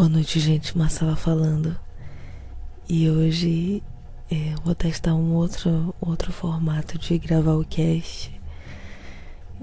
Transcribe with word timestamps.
Boa 0.00 0.08
noite, 0.08 0.40
gente. 0.40 0.78
Marcela 0.78 1.14
falando. 1.14 1.78
E 2.88 3.10
hoje 3.10 3.82
é, 4.30 4.54
vou 4.64 4.74
testar 4.74 5.14
um 5.14 5.34
outro, 5.34 5.94
outro 6.00 6.32
formato 6.32 6.96
de 6.96 7.18
gravar 7.18 7.52
o 7.52 7.66
cast. 7.66 8.32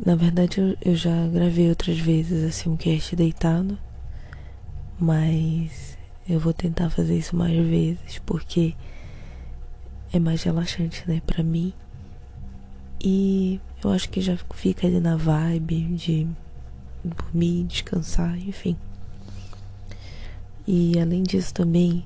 Na 0.05 0.13
verdade, 0.15 0.61
eu, 0.61 0.77
eu 0.79 0.95
já 0.95 1.27
gravei 1.29 1.69
outras 1.69 1.97
vezes 1.97 2.43
assim 2.43 2.69
um 2.69 2.77
cast 2.77 3.15
deitado, 3.15 3.79
mas 4.99 5.97
eu 6.29 6.39
vou 6.39 6.53
tentar 6.53 6.91
fazer 6.91 7.17
isso 7.17 7.35
mais 7.35 7.57
vezes 7.57 8.19
porque 8.23 8.75
é 10.13 10.19
mais 10.19 10.43
relaxante, 10.43 11.03
né, 11.07 11.19
para 11.25 11.41
mim. 11.41 11.73
E 13.03 13.59
eu 13.83 13.89
acho 13.89 14.07
que 14.07 14.21
já 14.21 14.37
fica 14.53 14.85
ali 14.85 14.99
na 14.99 15.17
vibe 15.17 15.95
de 15.95 16.27
dormir, 17.03 17.63
descansar, 17.63 18.37
enfim. 18.37 18.77
E 20.67 20.99
além 20.99 21.23
disso 21.23 21.53
também 21.53 22.05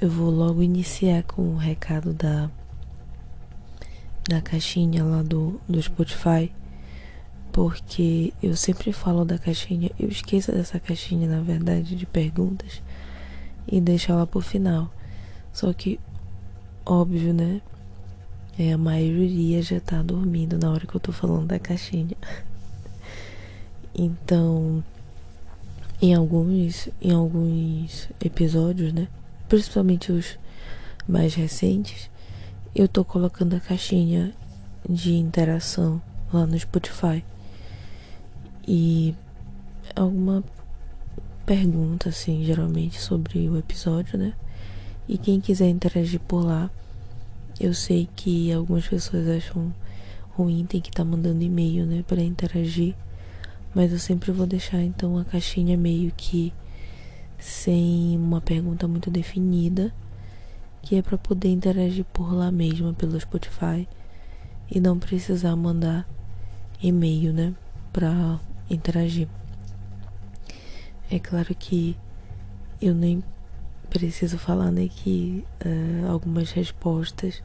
eu 0.00 0.08
vou 0.08 0.30
logo 0.30 0.62
iniciar 0.62 1.24
com 1.24 1.42
o 1.42 1.56
recado 1.56 2.12
da 2.12 2.48
da 4.28 4.40
caixinha 4.40 5.04
lá 5.04 5.22
do, 5.22 5.60
do 5.68 5.80
Spotify, 5.80 6.52
porque 7.52 8.32
eu 8.42 8.56
sempre 8.56 8.92
falo 8.92 9.24
da 9.24 9.38
caixinha, 9.38 9.90
eu 9.98 10.08
esqueço 10.08 10.50
dessa 10.50 10.80
caixinha 10.80 11.28
na 11.28 11.40
verdade 11.40 11.94
de 11.94 12.04
perguntas 12.06 12.82
e 13.68 13.80
deixo 13.80 14.10
ela 14.10 14.26
pro 14.26 14.40
final. 14.40 14.90
Só 15.52 15.72
que 15.72 15.98
óbvio, 16.84 17.32
né? 17.32 17.60
É, 18.58 18.72
a 18.72 18.78
maioria 18.78 19.62
já 19.62 19.80
tá 19.80 20.02
dormindo 20.02 20.58
na 20.58 20.70
hora 20.70 20.86
que 20.86 20.94
eu 20.94 21.00
tô 21.00 21.12
falando 21.12 21.46
da 21.46 21.58
caixinha. 21.58 22.16
Então, 23.98 24.84
em 26.00 26.14
alguns, 26.14 26.88
em 27.00 27.12
alguns 27.12 28.08
episódios, 28.20 28.92
né? 28.92 29.08
Principalmente 29.48 30.12
os 30.12 30.38
mais 31.08 31.34
recentes, 31.34 32.10
eu 32.74 32.86
tô 32.86 33.04
colocando 33.04 33.54
a 33.54 33.60
caixinha 33.60 34.34
de 34.88 35.14
interação 35.14 36.00
lá 36.32 36.46
no 36.46 36.58
Spotify. 36.58 37.24
E 38.66 39.14
alguma 39.94 40.44
pergunta, 41.44 42.08
assim, 42.08 42.44
geralmente 42.44 43.00
sobre 43.00 43.48
o 43.48 43.56
episódio, 43.56 44.18
né? 44.18 44.34
E 45.08 45.16
quem 45.16 45.40
quiser 45.40 45.68
interagir 45.68 46.20
por 46.20 46.44
lá, 46.44 46.68
eu 47.60 47.72
sei 47.72 48.08
que 48.16 48.52
algumas 48.52 48.86
pessoas 48.86 49.28
acham 49.28 49.72
ruim, 50.30 50.66
tem 50.66 50.80
que 50.80 50.90
estar 50.90 51.04
tá 51.04 51.08
mandando 51.10 51.42
e-mail, 51.42 51.86
né, 51.86 52.04
para 52.06 52.20
interagir. 52.20 52.94
Mas 53.76 53.92
eu 53.92 53.98
sempre 53.98 54.32
vou 54.32 54.46
deixar 54.46 54.80
então 54.80 55.18
a 55.18 55.24
caixinha 55.26 55.76
meio 55.76 56.10
que 56.16 56.50
sem 57.38 58.16
uma 58.16 58.40
pergunta 58.40 58.88
muito 58.88 59.10
definida, 59.10 59.92
que 60.80 60.96
é 60.96 61.02
para 61.02 61.18
poder 61.18 61.50
interagir 61.50 62.06
por 62.06 62.32
lá 62.32 62.50
mesmo 62.50 62.94
pelo 62.94 63.20
Spotify 63.20 63.86
e 64.70 64.80
não 64.80 64.98
precisar 64.98 65.54
mandar 65.56 66.08
e-mail, 66.82 67.34
né, 67.34 67.54
para 67.92 68.40
interagir. 68.70 69.28
É 71.10 71.18
claro 71.18 71.54
que 71.54 71.98
eu 72.80 72.94
nem 72.94 73.22
preciso 73.90 74.38
falar, 74.38 74.70
né, 74.70 74.88
que 74.88 75.44
uh, 75.66 76.10
algumas 76.10 76.50
respostas 76.50 77.42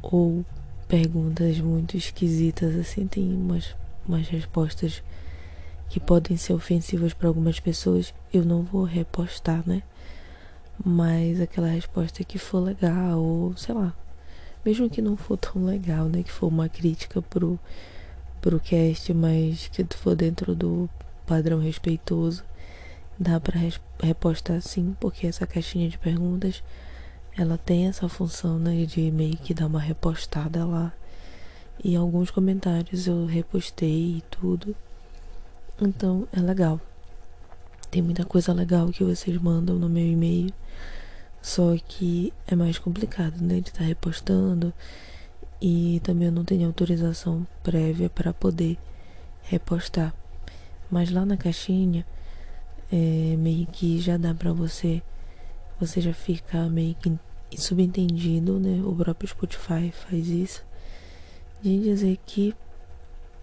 ou 0.00 0.44
perguntas 0.86 1.58
muito 1.58 1.96
esquisitas 1.96 2.76
assim 2.76 3.08
tem 3.08 3.34
umas 3.34 3.74
umas 4.06 4.28
respostas 4.28 5.02
que 5.88 6.00
podem 6.00 6.36
ser 6.36 6.52
ofensivas 6.52 7.12
para 7.12 7.28
algumas 7.28 7.60
pessoas, 7.60 8.12
eu 8.32 8.44
não 8.44 8.62
vou 8.62 8.84
repostar, 8.84 9.62
né? 9.66 9.82
Mas 10.84 11.40
aquela 11.40 11.68
resposta 11.68 12.24
que 12.24 12.38
for 12.38 12.60
legal, 12.60 13.18
ou 13.18 13.56
sei 13.56 13.74
lá, 13.74 13.94
mesmo 14.64 14.90
que 14.90 15.00
não 15.00 15.16
for 15.16 15.36
tão 15.36 15.64
legal, 15.64 16.06
né? 16.06 16.22
Que 16.22 16.32
for 16.32 16.48
uma 16.48 16.68
crítica 16.68 17.22
pro, 17.22 17.58
pro 18.40 18.60
cast, 18.60 19.12
mas 19.14 19.68
que 19.68 19.84
for 19.96 20.14
dentro 20.14 20.54
do 20.54 20.90
padrão 21.26 21.60
respeitoso, 21.60 22.44
dá 23.18 23.40
para 23.40 23.60
repostar 24.02 24.60
sim, 24.60 24.94
porque 25.00 25.26
essa 25.26 25.46
caixinha 25.46 25.88
de 25.88 25.98
perguntas 25.98 26.62
ela 27.38 27.58
tem 27.58 27.86
essa 27.86 28.08
função, 28.08 28.58
né? 28.58 28.84
De 28.86 29.10
meio 29.10 29.36
que 29.36 29.54
dar 29.54 29.66
uma 29.66 29.80
repostada 29.80 30.64
lá 30.64 30.92
e 31.84 31.94
alguns 31.94 32.30
comentários 32.30 33.06
eu 33.06 33.26
repostei 33.26 34.18
e 34.18 34.24
tudo. 34.30 34.74
Então 35.80 36.26
é 36.32 36.40
legal. 36.40 36.80
Tem 37.90 38.02
muita 38.02 38.24
coisa 38.24 38.52
legal 38.52 38.88
que 38.88 39.04
vocês 39.04 39.36
mandam 39.38 39.78
no 39.78 39.88
meu 39.88 40.06
e-mail. 40.06 40.52
Só 41.40 41.76
que 41.86 42.32
é 42.46 42.56
mais 42.56 42.78
complicado, 42.78 43.40
né? 43.40 43.60
De 43.60 43.68
estar 43.68 43.80
tá 43.80 43.84
repostando. 43.84 44.72
E 45.60 46.00
também 46.02 46.26
eu 46.26 46.32
não 46.32 46.44
tenho 46.44 46.66
autorização 46.66 47.46
prévia 47.62 48.10
para 48.10 48.32
poder 48.32 48.76
repostar. 49.42 50.14
Mas 50.90 51.10
lá 51.10 51.24
na 51.24 51.36
caixinha, 51.36 52.06
é, 52.90 53.36
meio 53.38 53.66
que 53.66 54.00
já 54.00 54.16
dá 54.16 54.34
para 54.34 54.52
você. 54.52 55.02
Você 55.78 56.00
já 56.00 56.12
fica 56.12 56.68
meio 56.68 56.94
que 56.94 57.12
subentendido, 57.56 58.58
né? 58.58 58.82
O 58.84 58.94
próprio 58.94 59.28
Spotify 59.28 59.92
faz 59.92 60.28
isso 60.28 60.64
de 61.66 61.80
dizer 61.80 62.16
que 62.24 62.54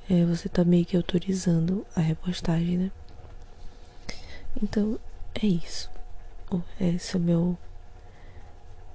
é, 0.10 0.24
você 0.24 0.48
tá 0.48 0.64
meio 0.64 0.86
que 0.86 0.96
autorizando 0.96 1.86
a 1.94 2.00
repostagem, 2.00 2.78
né? 2.78 2.92
Então 4.62 4.98
é 5.36 5.46
isso. 5.46 5.92
Esse 6.80 7.18
é 7.18 7.20
o 7.20 7.22
meu 7.22 7.58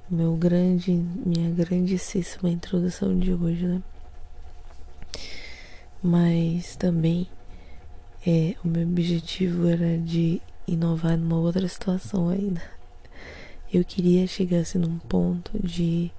meu 0.09 0.35
grande 0.37 0.93
minha 0.93 1.51
grandíssima 1.51 2.49
introdução 2.49 3.19
de 3.19 3.35
hoje, 3.35 3.67
né? 3.67 3.83
Mas 6.03 6.75
também 6.77 7.29
é, 8.27 8.55
o 8.65 8.69
meu 8.69 8.89
objetivo 8.89 9.69
era 9.69 9.99
de 9.99 10.41
inovar 10.67 11.19
numa 11.19 11.37
outra 11.37 11.69
situação 11.69 12.31
ainda. 12.31 12.63
Eu 13.71 13.85
queria 13.85 14.27
chegar 14.27 14.61
assim 14.61 14.79
num 14.79 14.99
ponto 14.99 15.59
de 15.59 16.11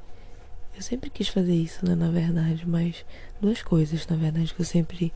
eu 0.75 0.81
sempre 0.81 1.09
quis 1.09 1.27
fazer 1.27 1.53
isso, 1.53 1.85
né, 1.85 1.95
na 1.95 2.09
verdade, 2.09 2.67
mas 2.67 3.05
duas 3.41 3.61
coisas, 3.61 4.07
na 4.07 4.15
verdade, 4.15 4.53
que 4.53 4.61
eu 4.61 4.65
sempre 4.65 5.13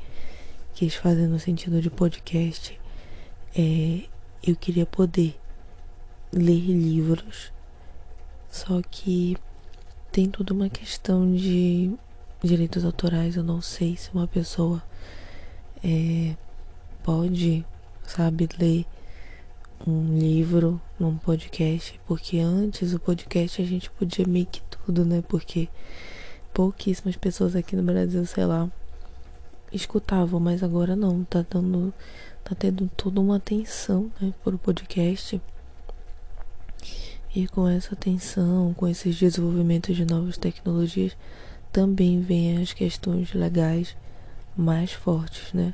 quis 0.73 0.95
fazer 0.95 1.27
no 1.27 1.39
sentido 1.39 1.81
de 1.81 1.89
podcast. 1.89 2.79
É, 3.55 4.03
eu 4.45 4.55
queria 4.55 4.85
poder 4.85 5.39
ler 6.31 6.59
livros, 6.59 7.53
só 8.49 8.81
que 8.81 9.37
tem 10.11 10.29
toda 10.29 10.53
uma 10.53 10.69
questão 10.69 11.33
de 11.33 11.91
direitos 12.43 12.83
autorais. 12.83 13.35
Eu 13.35 13.43
não 13.43 13.61
sei 13.61 13.95
se 13.95 14.11
uma 14.13 14.27
pessoa 14.27 14.83
é, 15.83 16.35
pode, 17.03 17.65
sabe, 18.03 18.49
ler 18.59 18.85
um 19.85 20.17
livro 20.17 20.81
num 20.97 21.17
podcast, 21.17 21.99
porque 22.07 22.39
antes 22.39 22.93
o 22.93 22.99
podcast 22.99 23.61
a 23.61 23.65
gente 23.65 23.91
podia 23.91 24.25
meio 24.25 24.45
que 24.45 24.61
tudo, 24.61 25.03
né? 25.03 25.21
Porque 25.27 25.67
pouquíssimas 26.53 27.17
pessoas 27.17 27.55
aqui 27.55 27.75
no 27.75 27.83
Brasil, 27.83 28.25
sei 28.25 28.45
lá, 28.45 28.71
escutavam, 29.71 30.39
mas 30.39 30.63
agora 30.63 30.95
não, 30.95 31.23
tá 31.23 31.45
dando 31.49 31.93
tá 32.43 32.55
tendo 32.55 32.89
toda 32.95 33.21
uma 33.21 33.37
atenção, 33.37 34.11
né, 34.19 34.33
por 34.43 34.57
podcast. 34.57 35.41
E 37.35 37.47
com 37.47 37.67
essa 37.67 37.93
atenção, 37.93 38.73
com 38.73 38.87
esses 38.87 39.17
desenvolvimentos 39.17 39.95
de 39.95 40.05
novas 40.05 40.37
tecnologias, 40.37 41.17
também 41.71 42.21
vem 42.21 42.61
as 42.61 42.73
questões 42.73 43.33
legais 43.33 43.95
mais 44.55 44.91
fortes, 44.91 45.51
né? 45.53 45.73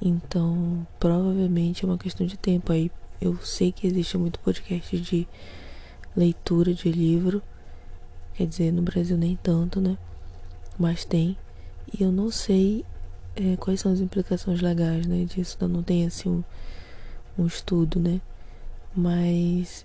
Então, 0.00 0.86
provavelmente 1.00 1.84
é 1.84 1.88
uma 1.88 1.96
questão 1.96 2.26
de 2.26 2.36
tempo 2.36 2.72
aí 2.72 2.90
eu 3.20 3.36
sei 3.38 3.72
que 3.72 3.86
existe 3.86 4.16
muito 4.16 4.38
podcast 4.40 4.98
de 4.98 5.26
leitura 6.16 6.72
de 6.72 6.90
livro. 6.90 7.42
Quer 8.34 8.46
dizer, 8.46 8.72
no 8.72 8.82
Brasil 8.82 9.16
nem 9.16 9.36
tanto, 9.42 9.80
né? 9.80 9.98
Mas 10.78 11.04
tem. 11.04 11.36
E 11.92 12.02
eu 12.02 12.12
não 12.12 12.30
sei 12.30 12.84
é, 13.34 13.56
quais 13.56 13.80
são 13.80 13.92
as 13.92 14.00
implicações 14.00 14.60
legais, 14.60 15.06
né? 15.06 15.24
Disso 15.24 15.56
eu 15.60 15.68
não 15.68 15.82
tenho 15.82 16.06
assim 16.06 16.28
um, 16.28 16.44
um 17.36 17.46
estudo, 17.46 17.98
né? 17.98 18.20
Mas 18.94 19.84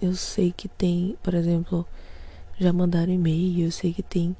eu 0.00 0.14
sei 0.14 0.52
que 0.52 0.68
tem, 0.68 1.16
por 1.22 1.34
exemplo, 1.34 1.86
já 2.58 2.72
mandaram 2.72 3.12
e-mail, 3.12 3.66
eu 3.66 3.72
sei 3.72 3.92
que 3.92 4.02
tem 4.02 4.36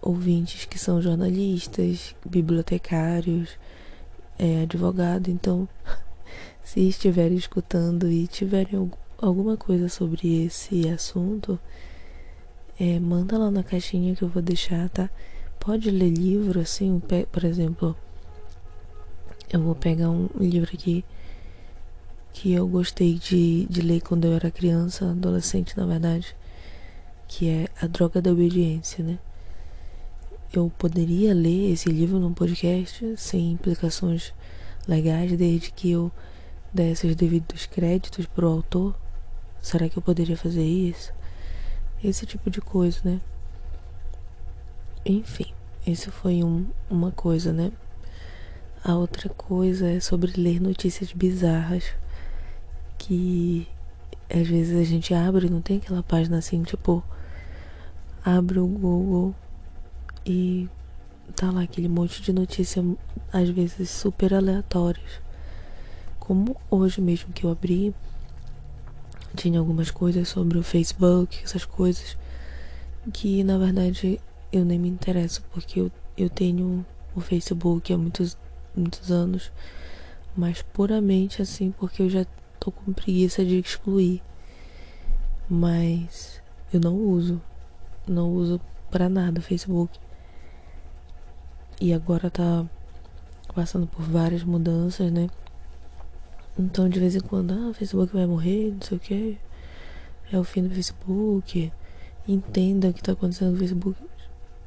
ouvintes 0.00 0.64
que 0.64 0.78
são 0.78 1.02
jornalistas, 1.02 2.14
bibliotecários, 2.24 3.58
é, 4.38 4.62
advogado, 4.62 5.28
então 5.28 5.68
se 6.68 6.86
estiverem 6.86 7.38
escutando 7.38 8.12
e 8.12 8.26
tiverem 8.26 8.90
alguma 9.16 9.56
coisa 9.56 9.88
sobre 9.88 10.44
esse 10.44 10.86
assunto, 10.90 11.58
é, 12.78 13.00
manda 13.00 13.38
lá 13.38 13.50
na 13.50 13.62
caixinha 13.62 14.14
que 14.14 14.20
eu 14.20 14.28
vou 14.28 14.42
deixar, 14.42 14.86
tá? 14.90 15.08
Pode 15.58 15.90
ler 15.90 16.10
livro, 16.10 16.60
assim, 16.60 17.00
por 17.32 17.42
exemplo, 17.42 17.96
eu 19.50 19.62
vou 19.62 19.74
pegar 19.74 20.10
um 20.10 20.28
livro 20.38 20.68
aqui 20.70 21.06
que 22.34 22.52
eu 22.52 22.68
gostei 22.68 23.14
de, 23.14 23.64
de 23.64 23.80
ler 23.80 24.02
quando 24.02 24.26
eu 24.26 24.34
era 24.34 24.50
criança, 24.50 25.10
adolescente, 25.10 25.74
na 25.74 25.86
verdade, 25.86 26.36
que 27.26 27.48
é 27.48 27.68
A 27.80 27.86
Droga 27.86 28.20
da 28.20 28.30
Obediência, 28.30 29.02
né? 29.02 29.18
Eu 30.52 30.70
poderia 30.76 31.32
ler 31.32 31.72
esse 31.72 31.88
livro 31.88 32.18
num 32.18 32.34
podcast 32.34 33.14
sem 33.16 33.52
implicações 33.52 34.34
legais, 34.86 35.32
desde 35.32 35.70
que 35.72 35.90
eu 35.90 36.12
desse 36.72 37.06
os 37.06 37.16
devidos 37.16 37.66
créditos 37.66 38.26
pro 38.26 38.48
autor. 38.48 38.94
Será 39.60 39.88
que 39.88 39.98
eu 39.98 40.02
poderia 40.02 40.36
fazer 40.36 40.64
isso? 40.64 41.12
Esse 42.02 42.26
tipo 42.26 42.50
de 42.50 42.60
coisa, 42.60 43.00
né? 43.04 43.20
Enfim, 45.04 45.52
isso 45.86 46.12
foi 46.12 46.44
um, 46.44 46.66
uma 46.90 47.10
coisa, 47.10 47.52
né? 47.52 47.72
A 48.84 48.94
outra 48.94 49.28
coisa 49.28 49.88
é 49.88 50.00
sobre 50.00 50.40
ler 50.40 50.60
notícias 50.60 51.12
bizarras 51.12 51.84
que 52.96 53.66
às 54.30 54.46
vezes 54.46 54.78
a 54.78 54.84
gente 54.84 55.14
abre 55.14 55.48
não 55.48 55.62
tem 55.62 55.78
aquela 55.78 56.02
página 56.02 56.38
assim, 56.38 56.62
tipo, 56.62 57.02
abre 58.24 58.58
o 58.58 58.66
Google 58.66 59.34
e 60.26 60.68
tá 61.34 61.50
lá 61.50 61.62
aquele 61.62 61.88
monte 61.88 62.20
de 62.20 62.32
notícia, 62.32 62.84
às 63.32 63.48
vezes 63.48 63.88
super 63.88 64.34
aleatórias. 64.34 65.27
Como 66.28 66.54
hoje 66.70 67.00
mesmo 67.00 67.32
que 67.32 67.44
eu 67.44 67.50
abri, 67.50 67.94
tinha 69.34 69.58
algumas 69.58 69.90
coisas 69.90 70.28
sobre 70.28 70.58
o 70.58 70.62
Facebook, 70.62 71.42
essas 71.42 71.64
coisas, 71.64 72.18
que 73.14 73.42
na 73.42 73.56
verdade 73.56 74.20
eu 74.52 74.62
nem 74.62 74.78
me 74.78 74.90
interesso, 74.90 75.42
porque 75.50 75.80
eu, 75.80 75.90
eu 76.18 76.28
tenho 76.28 76.84
o 77.16 77.20
Facebook 77.22 77.90
há 77.90 77.96
muitos, 77.96 78.36
muitos 78.76 79.10
anos, 79.10 79.50
mas 80.36 80.60
puramente 80.60 81.40
assim, 81.40 81.70
porque 81.70 82.02
eu 82.02 82.10
já 82.10 82.26
tô 82.60 82.70
com 82.70 82.92
preguiça 82.92 83.42
de 83.42 83.58
excluir. 83.58 84.20
Mas 85.48 86.42
eu 86.70 86.78
não 86.78 86.94
uso. 86.94 87.40
Não 88.06 88.34
uso 88.34 88.60
para 88.90 89.08
nada 89.08 89.40
o 89.40 89.42
Facebook. 89.42 89.98
E 91.80 91.94
agora 91.94 92.30
tá 92.30 92.66
passando 93.54 93.86
por 93.86 94.02
várias 94.02 94.44
mudanças, 94.44 95.10
né? 95.10 95.30
Então 96.58 96.88
de 96.88 96.98
vez 96.98 97.14
em 97.14 97.20
quando, 97.20 97.52
ah, 97.52 97.68
o 97.68 97.74
Facebook 97.74 98.12
vai 98.12 98.26
morrer, 98.26 98.72
não 98.72 98.82
sei 98.82 98.96
o 98.96 99.00
que. 99.00 99.38
É 100.32 100.38
o 100.38 100.44
fim 100.44 100.62
do 100.62 100.74
Facebook. 100.74 101.72
Entenda 102.26 102.88
o 102.88 102.92
que 102.92 103.02
tá 103.02 103.12
acontecendo 103.12 103.52
no 103.52 103.58
Facebook. 103.58 103.98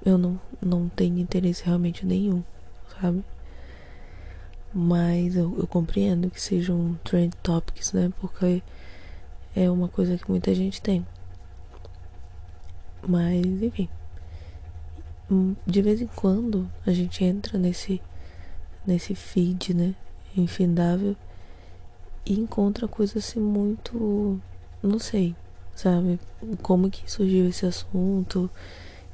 Eu 0.04 0.18
não, 0.18 0.40
não 0.62 0.90
tenho 0.90 1.20
interesse 1.20 1.64
realmente 1.64 2.06
nenhum, 2.06 2.44
sabe? 3.00 3.24
Mas 4.74 5.36
eu, 5.36 5.56
eu 5.60 5.68
compreendo 5.68 6.30
que 6.30 6.42
sejam 6.42 6.98
trend 7.04 7.36
topics, 7.44 7.92
né? 7.92 8.12
Porque 8.20 8.64
é 9.56 9.70
uma 9.70 9.90
coisa 9.90 10.18
que 10.18 10.30
muita 10.30 10.56
gente 10.56 10.82
tem. 10.82 11.06
Mas, 13.08 13.46
enfim. 13.62 13.90
Hum, 15.30 15.56
de 15.68 15.82
vez 15.82 16.02
em 16.02 16.08
quando 16.08 16.70
a 16.86 16.92
gente 16.92 17.24
entra 17.24 17.58
nesse, 17.58 18.02
nesse 18.88 19.14
feed, 19.14 19.74
né? 19.74 19.94
Infindável. 20.36 21.16
E 22.26 22.34
encontra 22.34 22.88
coisa 22.88 23.20
assim 23.20 23.40
muito. 23.40 24.40
Não 24.82 25.00
sei, 25.00 25.36
sabe? 25.76 26.20
Como 26.62 26.90
que 26.90 27.10
surgiu 27.12 27.48
esse 27.48 27.66
assunto? 27.66 28.50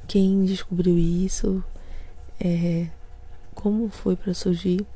Quem 0.06 0.44
descobriu 0.44 0.96
isso? 0.96 1.62
É, 2.40 2.86
como 3.54 3.88
foi 3.88 4.16
para 4.16 4.32
surgir? 4.32 4.86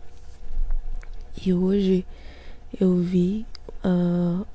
E 1.44 1.52
hoje 1.52 2.06
eu 2.80 2.96
vi 2.96 3.46
uh, 3.84 4.46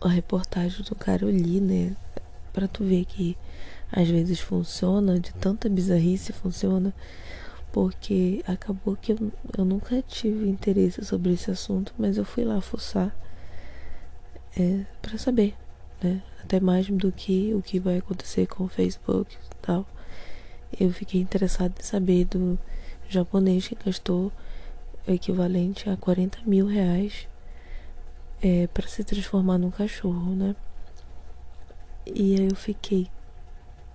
a 0.00 0.08
reportagem 0.08 0.82
do 0.84 0.94
cara, 0.94 1.24
eu 1.24 1.30
li, 1.30 1.60
né? 1.60 1.94
Pra 2.52 2.66
tu 2.66 2.84
ver 2.84 3.04
que 3.04 3.36
às 3.90 4.08
vezes 4.08 4.40
funciona, 4.40 5.18
de 5.18 5.32
tanta 5.34 5.68
bizarrice 5.68 6.32
funciona, 6.32 6.92
porque 7.72 8.42
acabou 8.46 8.96
que 8.96 9.12
eu, 9.12 9.32
eu 9.56 9.64
nunca 9.64 10.00
tive 10.02 10.48
interesse 10.48 11.04
sobre 11.04 11.32
esse 11.32 11.50
assunto, 11.50 11.92
mas 11.98 12.16
eu 12.16 12.24
fui 12.24 12.44
lá 12.44 12.60
fuçar 12.60 13.14
é, 14.56 14.84
para 15.02 15.18
saber, 15.18 15.54
né? 16.02 16.22
Até 16.42 16.60
mais 16.60 16.88
do 16.88 17.12
que 17.12 17.52
o 17.54 17.62
que 17.62 17.78
vai 17.78 17.98
acontecer 17.98 18.46
com 18.46 18.64
o 18.64 18.68
Facebook 18.68 19.34
e 19.34 19.54
tal. 19.60 19.86
Eu 20.78 20.90
fiquei 20.92 21.20
interessado 21.20 21.74
em 21.78 21.82
saber 21.82 22.24
do 22.24 22.58
japonês 23.08 23.68
que 23.68 23.74
gastou 23.74 24.32
o 25.06 25.12
equivalente 25.12 25.88
a 25.88 25.96
40 25.96 26.40
mil 26.46 26.66
reais 26.66 27.28
é, 28.42 28.66
para 28.68 28.86
se 28.86 29.02
transformar 29.04 29.58
num 29.58 29.70
cachorro, 29.70 30.34
né? 30.34 30.54
E 32.06 32.36
aí 32.36 32.48
eu 32.48 32.56
fiquei, 32.56 33.08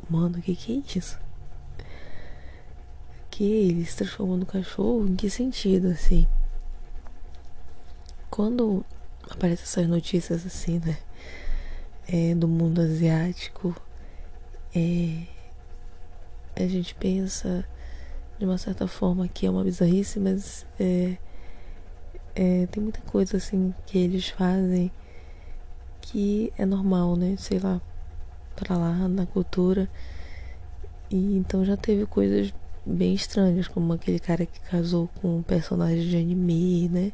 mano, 0.10 0.38
o 0.38 0.42
que 0.42 0.56
que 0.56 0.74
é 0.74 0.98
isso? 0.98 1.23
Que 3.34 3.44
ele 3.44 3.84
se 3.84 3.98
transformou 3.98 4.38
no 4.38 4.46
cachorro? 4.46 5.08
Em 5.08 5.16
que 5.16 5.28
sentido, 5.28 5.88
assim? 5.88 6.28
Quando 8.30 8.86
aparecem 9.28 9.64
essas 9.64 9.88
notícias 9.88 10.46
assim, 10.46 10.80
né? 10.86 11.00
É, 12.08 12.36
do 12.36 12.48
mundo 12.48 12.80
asiático, 12.80 13.76
é, 14.76 15.24
a 16.56 16.68
gente 16.68 16.94
pensa 16.94 17.66
de 18.38 18.46
uma 18.46 18.60
certa 18.60 18.88
forma 18.88 19.28
que 19.28 19.48
é 19.48 19.50
uma 19.50 19.64
bizarrice, 19.64 20.20
mas 20.20 20.64
é, 20.80 21.18
é, 22.36 22.68
tem 22.68 22.84
muita 22.84 23.02
coisa 23.02 23.38
assim 23.38 23.74
que 23.88 23.98
eles 23.98 24.30
fazem 24.30 24.92
que 26.02 26.54
é 26.56 26.68
normal, 26.68 27.16
né? 27.16 27.36
Sei 27.40 27.58
lá, 27.58 27.82
para 28.56 28.78
lá 28.78 29.08
na 29.08 29.26
cultura. 29.26 29.90
E 31.10 31.36
então 31.36 31.66
já 31.66 31.76
teve 31.76 32.06
coisas 32.06 32.54
bem 32.86 33.14
estranhas, 33.14 33.68
como 33.68 33.94
aquele 33.94 34.20
cara 34.20 34.46
que 34.46 34.60
casou 34.62 35.10
com 35.22 35.38
um 35.38 35.44
personagem 35.44 36.08
de 36.08 36.18
anime, 36.18 36.90
né? 36.90 37.12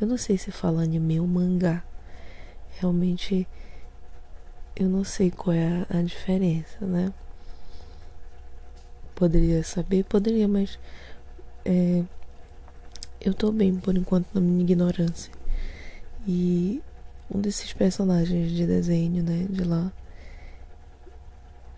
Eu 0.00 0.06
não 0.06 0.16
sei 0.16 0.36
se 0.36 0.50
fala 0.50 0.82
anime 0.82 1.20
ou 1.20 1.26
mangá. 1.26 1.82
Realmente 2.78 3.46
eu 4.74 4.88
não 4.88 5.04
sei 5.04 5.30
qual 5.30 5.54
é 5.54 5.86
a, 5.90 5.98
a 5.98 6.02
diferença, 6.02 6.84
né? 6.84 7.12
Poderia 9.14 9.62
saber, 9.62 10.04
poderia, 10.04 10.46
mas 10.46 10.78
é, 11.64 12.04
eu 13.20 13.32
tô 13.32 13.50
bem 13.50 13.74
por 13.76 13.96
enquanto 13.96 14.26
na 14.34 14.40
minha 14.40 14.60
ignorância. 14.60 15.32
E 16.28 16.82
um 17.34 17.40
desses 17.40 17.72
personagens 17.72 18.50
de 18.52 18.66
desenho, 18.66 19.22
né, 19.22 19.46
de 19.48 19.64
lá, 19.64 19.90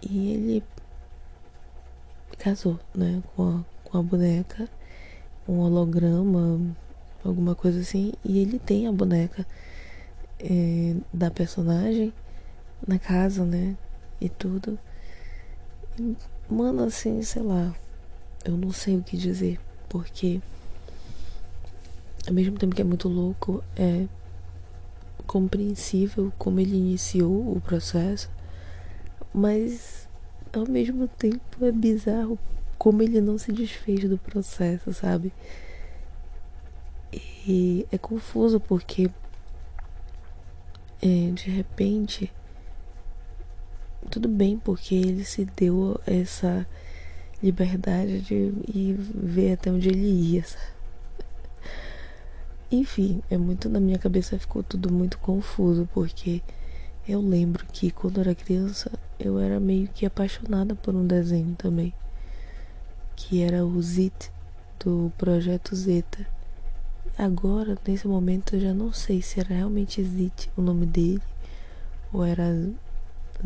e 0.03 0.33
ele 0.33 0.65
casou, 2.37 2.79
né, 2.95 3.23
com 3.35 3.49
a, 3.49 3.65
com 3.85 3.99
a 3.99 4.03
boneca, 4.03 4.69
um 5.49 5.59
holograma, 5.61 6.61
alguma 7.25 7.55
coisa 7.55 7.81
assim, 7.81 8.13
e 8.25 8.39
ele 8.39 8.59
tem 8.59 8.87
a 8.87 8.93
boneca 8.93 9.47
é, 10.39 10.95
da 11.13 11.31
personagem 11.31 12.13
na 12.87 12.99
casa, 12.99 13.45
né, 13.45 13.77
e 14.21 14.29
tudo. 14.29 14.79
E, 15.99 16.17
Mano, 16.51 16.85
assim, 16.85 17.21
sei 17.23 17.43
lá. 17.43 17.75
Eu 18.43 18.57
não 18.57 18.73
sei 18.73 18.97
o 18.97 19.03
que 19.03 19.19
dizer. 19.19 19.61
Porque. 19.87 20.41
Ao 22.27 22.33
mesmo 22.33 22.59
tempo 22.59 22.75
que 22.75 22.81
é 22.81 22.85
muito 22.85 23.07
louco, 23.09 23.63
é 23.77 24.07
compreensível 25.27 26.33
como 26.39 26.59
ele 26.59 26.75
iniciou 26.75 27.55
o 27.55 27.61
processo. 27.61 28.31
Mas. 29.33 30.08
Ao 30.53 30.67
mesmo 30.69 31.07
tempo 31.09 31.65
é 31.65 31.73
bizarro 31.73 32.39
como 32.79 33.03
ele 33.03 33.21
não 33.21 33.39
se 33.39 33.53
desfez 33.53 34.09
do 34.09 34.19
processo, 34.19 34.93
sabe? 34.93 35.33
E 37.13 37.87
é 37.91 37.99
confuso 37.99 38.61
porque. 38.61 39.11
É, 41.01 41.31
de 41.31 41.49
repente 41.49 42.33
tudo 44.09 44.29
bem, 44.29 44.59
porque 44.59 44.95
ele 44.95 45.25
se 45.25 45.45
deu 45.45 46.01
essa 46.07 46.67
liberdade 47.43 48.21
de 48.21 48.53
ir 48.75 48.95
ver 48.95 49.53
até 49.53 49.71
onde 49.71 49.89
ele 49.89 50.07
ia. 50.07 50.45
Enfim, 52.71 53.23
é 53.31 53.37
muito 53.37 53.69
na 53.69 53.81
minha 53.81 53.99
cabeça 53.99 54.39
ficou 54.39 54.63
tudo 54.63 54.93
muito 54.93 55.19
confuso, 55.19 55.89
porque 55.93 56.43
eu 57.07 57.21
lembro 57.21 57.67
que 57.67 57.91
quando 57.91 58.19
eu 58.19 58.23
era 58.23 58.35
criança 58.35 58.91
eu 59.19 59.39
era 59.39 59.59
meio 59.59 59.89
que 59.89 60.07
apaixonada 60.07 60.75
por 60.75 60.95
um 60.95 61.07
desenho 61.07 61.55
também, 61.57 61.93
que 63.17 63.43
era 63.43 63.65
o 63.65 63.83
Zit 63.83 64.31
do 64.79 65.13
projeto 65.19 65.75
Zeta. 65.75 66.27
Agora, 67.17 67.77
nesse 67.87 68.07
momento, 68.07 68.55
eu 68.55 68.61
já 68.61 68.73
não 68.73 68.93
sei 68.93 69.21
se 69.21 69.41
era 69.41 69.55
realmente 69.55 70.03
Zit 70.03 70.51
o 70.57 70.63
nome 70.63 70.87
dele 70.87 71.23
ou 72.13 72.25
era 72.25 72.45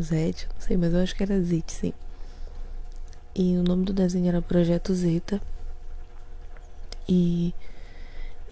Zed, 0.01 0.47
não 0.53 0.61
sei, 0.61 0.77
mas 0.77 0.93
eu 0.93 0.99
acho 0.99 1.15
que 1.15 1.23
era 1.23 1.41
Zit, 1.41 1.71
sim. 1.71 1.93
E 3.35 3.57
o 3.57 3.63
nome 3.63 3.83
do 3.83 3.93
desenho 3.93 4.27
era 4.27 4.41
Projeto 4.41 4.93
Zeta. 4.93 5.41
E 7.09 7.53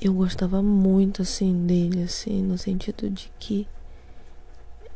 eu 0.01 0.13
gostava 0.13 0.61
muito 0.61 1.21
assim 1.21 1.67
dele, 1.67 2.01
assim, 2.03 2.41
no 2.41 2.57
sentido 2.57 3.07
de 3.09 3.31
que 3.39 3.67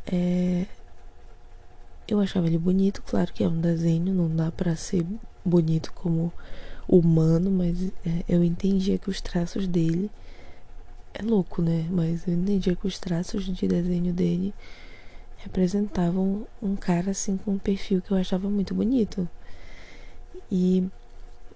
é, 0.06 0.66
eu 2.08 2.20
achava 2.20 2.46
ele 2.46 2.58
bonito, 2.58 3.02
claro 3.02 3.32
que 3.32 3.42
é 3.42 3.48
um 3.48 3.60
desenho, 3.60 4.14
não 4.14 4.34
dá 4.34 4.50
para 4.50 4.76
ser 4.76 5.04
bonito 5.44 5.92
como 5.92 6.32
humano, 6.88 7.50
mas 7.50 7.88
é, 8.04 8.24
eu 8.28 8.44
entendia 8.44 8.98
que 8.98 9.10
os 9.10 9.20
traços 9.20 9.66
dele 9.66 10.10
é 11.12 11.22
louco, 11.22 11.62
né? 11.62 11.86
Mas 11.90 12.26
eu 12.26 12.34
entendia 12.34 12.76
que 12.76 12.86
os 12.86 12.98
traços 12.98 13.44
de 13.44 13.66
desenho 13.66 14.12
dele 14.12 14.54
representavam 15.38 16.46
um 16.62 16.76
cara 16.76 17.10
assim 17.10 17.36
com 17.36 17.52
um 17.52 17.58
perfil 17.58 18.00
que 18.02 18.10
eu 18.10 18.16
achava 18.16 18.48
muito 18.48 18.74
bonito. 18.74 19.28
E 20.50 20.86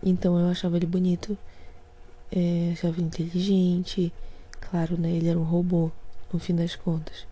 então 0.03 0.39
eu 0.39 0.49
achava 0.49 0.77
ele 0.77 0.87
bonito, 0.87 1.37
é, 2.33 2.71
achava 2.73 3.01
inteligente, 3.01 4.13
claro, 4.61 4.97
né? 4.99 5.11
Ele 5.11 5.29
era 5.29 5.39
um 5.39 5.45
robô, 5.45 5.91
no 6.33 6.39
fim 6.41 6.55
das 6.55 6.75
contas. 6.75 7.27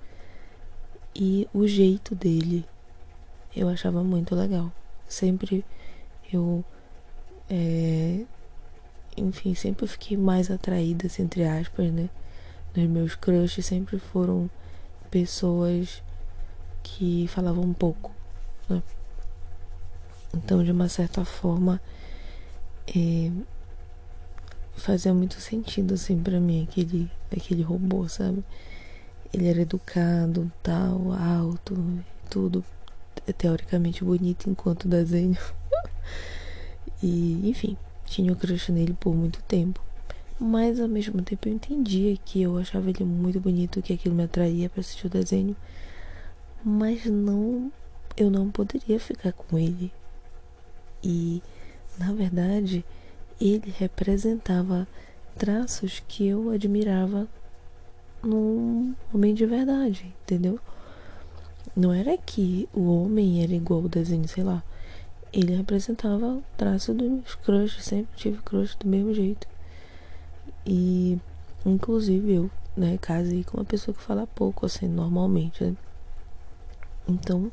E 1.15 1.49
o 1.53 1.67
jeito 1.67 2.15
dele 2.15 2.65
eu 3.55 3.69
achava 3.69 4.03
muito 4.05 4.35
legal. 4.35 4.73
Sempre 5.07 5.65
eu. 6.33 6.65
É, 7.51 8.25
enfim, 9.17 9.55
sempre 9.55 9.87
fiquei 9.87 10.17
mais 10.17 10.51
atraída, 10.51 11.07
assim, 11.07 11.23
entre 11.23 11.45
aspas, 11.45 11.91
né? 11.93 12.09
Os 12.77 12.85
meus 12.85 13.15
crushes 13.15 13.67
sempre 13.67 13.99
foram 13.99 14.49
pessoas 15.11 16.03
que 16.83 17.27
falavam 17.29 17.65
um 17.65 17.73
pouco, 17.73 18.13
né? 18.69 18.83
Então, 20.35 20.63
de 20.63 20.71
uma 20.71 20.89
certa 20.89 21.25
forma, 21.25 21.81
é, 22.95 23.31
fazia 24.75 25.13
muito 25.15 25.41
sentido, 25.41 25.95
assim, 25.95 26.23
para 26.23 26.39
mim, 26.39 26.63
aquele, 26.65 27.11
aquele 27.35 27.63
robô, 27.63 28.09
sabe? 28.09 28.45
Ele 29.33 29.49
era 29.49 29.63
educado, 29.63 30.51
tal, 30.63 31.13
alto, 31.13 31.77
tudo 32.31 32.65
teoricamente 33.33 34.05
bonito 34.05 34.49
enquanto 34.49 34.89
desenho. 34.89 35.39
e, 37.03 37.49
enfim, 37.49 37.77
tinha 38.05 38.33
o 38.33 38.37
crush 38.37 38.71
nele 38.71 38.97
por 38.99 39.15
muito 39.15 39.43
tempo. 39.43 39.83
Mas 40.41 40.81
ao 40.81 40.89
mesmo 40.89 41.21
tempo 41.23 41.49
eu 41.49 41.53
entendia 41.53 42.17
que 42.17 42.43
eu 42.43 42.57
achava 42.59 42.89
ele 42.91 43.05
muito 43.05 43.41
bonito, 43.41 43.83
que 43.83 43.93
aquilo 43.93 44.15
me 44.15 44.25
atraía 44.25 44.71
para 44.71 44.81
assistir 44.81 45.07
o 45.07 45.11
desenho. 45.11 45.57
Mas 46.65 47.07
não, 47.07 47.73
eu 48.17 48.31
não 48.31 48.51
poderia 48.51 49.01
ficar 49.01 49.33
com 49.33 49.59
ele. 49.59 49.93
E, 51.03 51.43
na 51.99 52.13
verdade, 52.13 52.85
ele 53.41 53.73
representava 53.77 54.87
traços 55.37 56.03
que 56.07 56.27
eu 56.27 56.51
admirava 56.51 57.29
num 58.23 58.95
homem 59.13 59.35
de 59.35 59.47
verdade, 59.47 60.15
entendeu? 60.23 60.59
Não 61.79 61.93
era 61.93 62.19
que 62.19 62.69
o 62.75 62.93
homem 62.93 63.41
era 63.41 63.53
igual 63.53 63.83
ao 63.83 63.89
desenho, 63.89 64.27
sei 64.27 64.43
lá. 64.43 64.65
Ele 65.33 65.55
representava 65.55 66.27
o 66.27 66.43
traço 66.57 66.93
dos 66.93 67.37
crushes, 67.37 67.85
sempre 67.85 68.17
tive 68.17 68.43
crush 68.43 68.75
do 68.75 68.89
mesmo 68.89 69.15
jeito. 69.15 69.47
E, 70.67 71.17
inclusive, 71.65 72.35
eu, 72.35 72.51
né, 72.77 72.99
casei 73.01 73.45
com 73.45 73.59
uma 73.59 73.65
pessoa 73.65 73.95
que 73.95 74.03
fala 74.03 74.27
pouco, 74.27 74.67
assim, 74.67 74.89
normalmente, 74.89 75.63
né? 75.63 75.77
Então, 77.07 77.53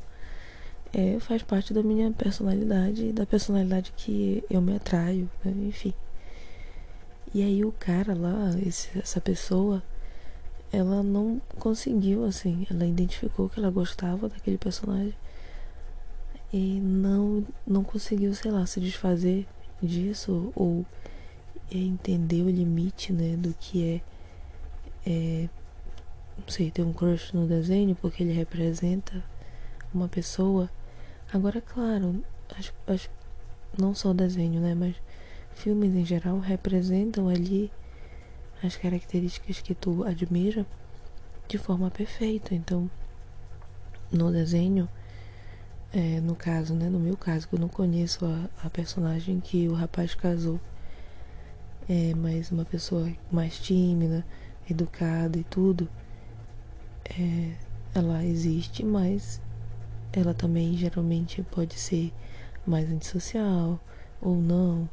é, 0.92 1.20
faz 1.20 1.44
parte 1.44 1.72
da 1.72 1.84
minha 1.84 2.10
personalidade, 2.10 3.12
da 3.12 3.24
personalidade 3.24 3.92
que 3.96 4.42
eu 4.50 4.60
me 4.60 4.74
atraio, 4.74 5.30
né? 5.44 5.52
enfim. 5.68 5.94
E 7.32 7.44
aí 7.44 7.64
o 7.64 7.70
cara 7.70 8.12
lá, 8.12 8.50
esse, 8.66 8.88
essa 8.98 9.20
pessoa, 9.20 9.84
ela 10.72 11.02
não 11.02 11.40
conseguiu, 11.58 12.24
assim, 12.24 12.66
ela 12.70 12.86
identificou 12.86 13.48
que 13.48 13.58
ela 13.58 13.70
gostava 13.70 14.28
daquele 14.28 14.58
personagem 14.58 15.14
e 16.52 16.80
não, 16.80 17.44
não 17.66 17.82
conseguiu, 17.84 18.34
sei 18.34 18.50
lá, 18.50 18.66
se 18.66 18.80
desfazer 18.80 19.46
disso 19.82 20.52
ou 20.54 20.84
entender 21.70 22.42
o 22.42 22.50
limite, 22.50 23.12
né, 23.12 23.36
do 23.36 23.54
que 23.58 24.02
é, 25.04 25.10
é 25.10 25.48
não 26.38 26.48
sei, 26.48 26.70
ter 26.70 26.82
um 26.82 26.92
crush 26.92 27.32
no 27.32 27.46
desenho 27.46 27.96
porque 27.96 28.22
ele 28.22 28.32
representa 28.32 29.24
uma 29.92 30.08
pessoa. 30.08 30.70
Agora, 31.32 31.60
claro, 31.60 32.22
as, 32.56 32.72
as, 32.86 33.10
não 33.76 33.94
só 33.94 34.10
o 34.10 34.14
desenho, 34.14 34.60
né, 34.60 34.74
mas 34.74 34.94
filmes 35.54 35.94
em 35.94 36.04
geral 36.04 36.38
representam 36.38 37.28
ali 37.28 37.70
as 38.62 38.76
características 38.76 39.60
que 39.60 39.74
tu 39.74 40.04
admira 40.04 40.66
de 41.48 41.58
forma 41.58 41.90
perfeita. 41.90 42.54
Então, 42.54 42.90
no 44.10 44.30
desenho, 44.30 44.88
é, 45.92 46.20
no 46.20 46.34
caso, 46.34 46.74
né, 46.74 46.88
no 46.88 46.98
meu 46.98 47.16
caso, 47.16 47.48
que 47.48 47.54
eu 47.54 47.58
não 47.58 47.68
conheço 47.68 48.24
a, 48.26 48.66
a 48.66 48.70
personagem 48.70 49.40
que 49.40 49.68
o 49.68 49.74
rapaz 49.74 50.14
casou, 50.14 50.60
é, 51.88 52.14
mas 52.14 52.50
uma 52.50 52.64
pessoa 52.64 53.10
mais 53.30 53.58
tímida, 53.58 54.24
educada 54.68 55.38
e 55.38 55.44
tudo, 55.44 55.88
é, 57.04 57.52
ela 57.94 58.24
existe, 58.24 58.84
mas 58.84 59.40
ela 60.12 60.34
também 60.34 60.76
geralmente 60.76 61.42
pode 61.42 61.74
ser 61.78 62.12
mais 62.66 62.90
antissocial 62.90 63.78
ou 64.20 64.36
não, 64.36 64.88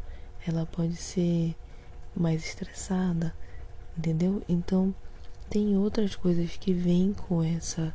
ela 0.47 0.65
pode 0.65 0.95
ser 0.95 1.55
mais 2.15 2.45
estressada, 2.45 3.33
entendeu? 3.97 4.41
Então 4.47 4.93
tem 5.49 5.77
outras 5.77 6.15
coisas 6.15 6.57
que 6.57 6.73
vêm 6.73 7.13
com 7.13 7.43
essa 7.43 7.93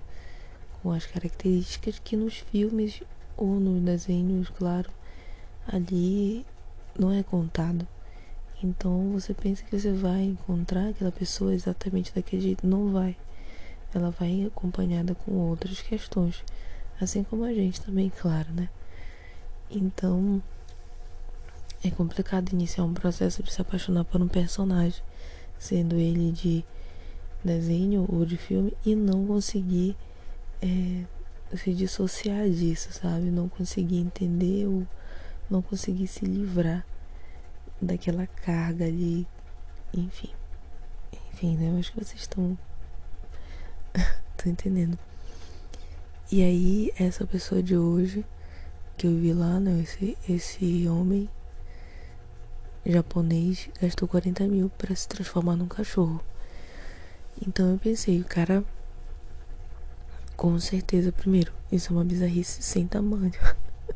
com 0.82 0.92
as 0.92 1.04
características 1.06 1.98
que 1.98 2.16
nos 2.16 2.36
filmes 2.36 3.02
ou 3.36 3.58
nos 3.58 3.82
desenhos, 3.82 4.48
claro, 4.48 4.90
ali 5.66 6.46
não 6.98 7.12
é 7.12 7.22
contado. 7.22 7.86
Então 8.62 9.12
você 9.12 9.34
pensa 9.34 9.62
que 9.62 9.78
você 9.78 9.92
vai 9.92 10.22
encontrar 10.22 10.88
aquela 10.88 11.12
pessoa 11.12 11.54
exatamente 11.54 12.14
daquele 12.14 12.42
jeito, 12.42 12.66
não 12.66 12.92
vai. 12.92 13.16
Ela 13.94 14.10
vai 14.10 14.44
acompanhada 14.44 15.14
com 15.14 15.32
outras 15.32 15.80
questões, 15.80 16.44
assim 17.00 17.22
como 17.22 17.44
a 17.44 17.52
gente 17.52 17.80
também, 17.80 18.10
claro, 18.10 18.52
né? 18.52 18.68
Então 19.70 20.42
é 21.84 21.90
complicado 21.90 22.52
iniciar 22.52 22.84
um 22.84 22.94
processo 22.94 23.42
de 23.42 23.52
se 23.52 23.60
apaixonar 23.60 24.04
por 24.04 24.20
um 24.20 24.28
personagem 24.28 25.02
sendo 25.58 25.96
ele 25.96 26.32
de 26.32 26.64
desenho 27.44 28.06
ou 28.08 28.24
de 28.24 28.36
filme, 28.36 28.72
e 28.84 28.94
não 28.94 29.26
conseguir 29.26 29.96
é, 30.62 31.04
se 31.56 31.72
dissociar 31.72 32.48
disso, 32.48 32.92
sabe? 32.92 33.30
Não 33.30 33.48
conseguir 33.48 33.98
entender 33.98 34.66
ou 34.66 34.86
não 35.50 35.62
conseguir 35.62 36.06
se 36.06 36.24
livrar 36.24 36.84
daquela 37.80 38.26
carga 38.26 38.84
ali, 38.84 39.26
enfim. 39.94 40.30
Enfim, 41.32 41.56
né? 41.56 41.70
Eu 41.70 41.78
acho 41.78 41.92
que 41.92 42.04
vocês 42.04 42.20
estão. 42.20 42.58
estão 44.36 44.52
entendendo. 44.52 44.98
E 46.30 46.42
aí, 46.42 46.92
essa 46.98 47.26
pessoa 47.26 47.62
de 47.62 47.76
hoje, 47.76 48.24
que 48.96 49.06
eu 49.06 49.16
vi 49.16 49.32
lá, 49.32 49.58
né? 49.58 49.80
Esse, 49.80 50.18
esse 50.28 50.88
homem 50.88 51.28
japonês 52.84 53.68
gastou 53.80 54.08
40 54.08 54.46
mil 54.46 54.70
para 54.70 54.94
se 54.94 55.08
transformar 55.08 55.56
num 55.56 55.68
cachorro. 55.68 56.22
Então 57.46 57.72
eu 57.72 57.78
pensei, 57.78 58.20
o 58.20 58.24
cara, 58.24 58.64
com 60.36 60.58
certeza, 60.58 61.12
primeiro, 61.12 61.52
isso 61.70 61.92
é 61.92 61.96
uma 61.96 62.04
bizarrice 62.04 62.62
sem 62.62 62.86
tamanho. 62.86 63.32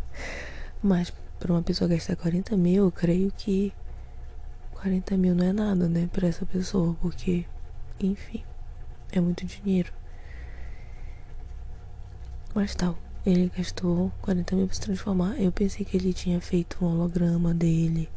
Mas 0.82 1.12
para 1.38 1.52
uma 1.52 1.62
pessoa 1.62 1.88
gastar 1.88 2.16
40 2.16 2.56
mil, 2.56 2.84
eu 2.84 2.92
creio 2.92 3.32
que 3.36 3.72
40 4.74 5.16
mil 5.16 5.34
não 5.34 5.44
é 5.44 5.52
nada, 5.52 5.88
né, 5.88 6.08
para 6.12 6.28
essa 6.28 6.46
pessoa, 6.46 6.96
porque, 7.00 7.44
enfim, 8.00 8.44
é 9.10 9.20
muito 9.20 9.44
dinheiro. 9.44 9.92
Mas 12.54 12.74
tal, 12.74 12.98
ele 13.24 13.50
gastou 13.56 14.12
40 14.20 14.56
mil 14.56 14.66
pra 14.66 14.74
se 14.74 14.80
transformar. 14.80 15.40
Eu 15.40 15.50
pensei 15.50 15.86
que 15.86 15.96
ele 15.96 16.12
tinha 16.12 16.40
feito 16.40 16.84
um 16.84 16.88
holograma 16.88 17.54
dele 17.54 18.08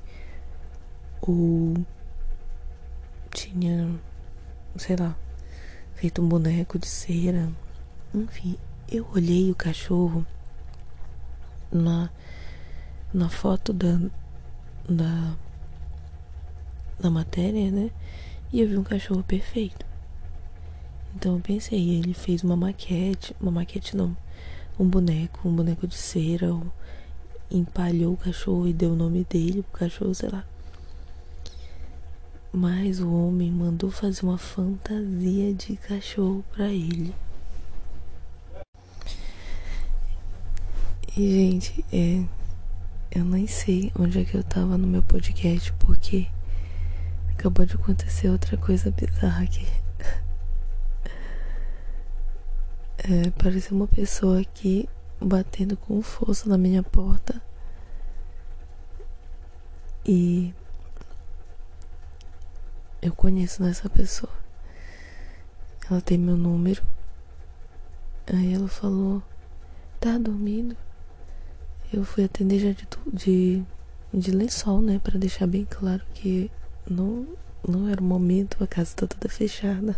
ou 1.28 1.74
tinha, 3.32 3.94
sei 4.78 4.96
lá, 4.96 5.16
feito 5.96 6.22
um 6.22 6.28
boneco 6.28 6.80
de 6.80 6.88
cera. 6.88 7.52
Enfim, 8.14 8.58
eu 8.90 9.08
olhei 9.14 9.52
o 9.52 9.56
cachorro 9.56 10.26
na, 11.72 12.10
na 13.14 13.30
foto 13.30 13.74
da, 13.74 14.00
da, 14.88 15.36
da 17.00 17.10
matéria, 17.10 17.72
né? 17.72 17.92
E 18.54 18.62
eu 18.62 18.68
vi 18.68 18.78
um 18.78 18.84
cachorro 18.84 19.24
perfeito. 19.24 19.86
Então 21.16 21.36
eu 21.36 21.42
pensei, 21.42 21.98
ele 21.98 22.14
fez 22.14 22.44
uma 22.44 22.56
maquete, 22.56 23.36
uma 23.40 23.52
maquete 23.52 23.96
não, 23.96 24.16
um 24.80 24.88
boneco, 24.88 25.48
um 25.48 25.56
boneco 25.56 25.88
de 25.88 25.96
cera, 25.96 26.48
empalhou 27.50 28.14
o 28.14 28.18
cachorro 28.18 28.68
e 28.68 28.74
deu 28.74 28.92
o 28.92 28.96
nome 28.96 29.24
dele 29.24 29.64
pro 29.64 29.80
cachorro, 29.80 30.14
sei 30.14 30.30
lá. 30.30 30.46
Mas 32.58 33.02
o 33.02 33.14
homem 33.14 33.52
mandou 33.52 33.92
fazer 33.92 34.24
uma 34.24 34.38
fantasia 34.38 35.54
de 35.54 35.76
cachorro 35.76 36.42
para 36.54 36.70
ele. 36.70 37.14
E, 41.18 41.50
gente, 41.52 41.86
é. 41.92 42.24
Eu 43.12 43.26
nem 43.26 43.46
sei 43.46 43.92
onde 44.00 44.22
é 44.22 44.24
que 44.24 44.38
eu 44.38 44.44
tava 44.44 44.78
no 44.78 44.88
meu 44.88 45.04
podcast, 45.04 45.74
porque 45.74 46.28
acabou 47.34 47.66
de 47.66 47.76
acontecer 47.76 48.30
outra 48.30 48.56
coisa 48.56 48.90
bizarra 48.90 49.44
aqui. 49.44 49.68
É, 52.98 53.30
pareceu 53.32 53.78
uma 53.78 53.88
pessoa 53.88 54.40
aqui 54.42 54.90
batendo 55.22 55.78
com 55.78 56.02
força 56.02 56.50
na 56.50 56.58
minha 56.58 56.82
porta. 56.82 57.40
E 60.04 60.52
eu 63.06 63.14
conheço 63.14 63.62
nessa 63.62 63.88
pessoa. 63.88 64.34
Ela 65.90 66.02
tem 66.02 66.18
meu 66.18 66.36
número. 66.36 66.82
Aí 68.34 68.54
ela 68.54 68.68
falou: 68.68 69.22
Tá 70.00 70.18
dormindo? 70.18 70.76
Eu 71.94 72.04
fui 72.04 72.24
atender 72.24 72.60
já 72.60 72.72
de, 72.72 72.88
de, 73.14 73.64
de 74.12 74.32
lençol, 74.32 74.82
né? 74.82 75.00
Pra 75.04 75.20
deixar 75.20 75.46
bem 75.46 75.66
claro 75.70 76.04
que 76.16 76.50
não, 76.90 77.28
não 77.68 77.88
era 77.88 78.02
o 78.02 78.04
momento, 78.04 78.64
a 78.64 78.68
casa 78.68 78.96
tá 78.96 79.08
toda 79.08 79.30
fechada. 79.30 79.96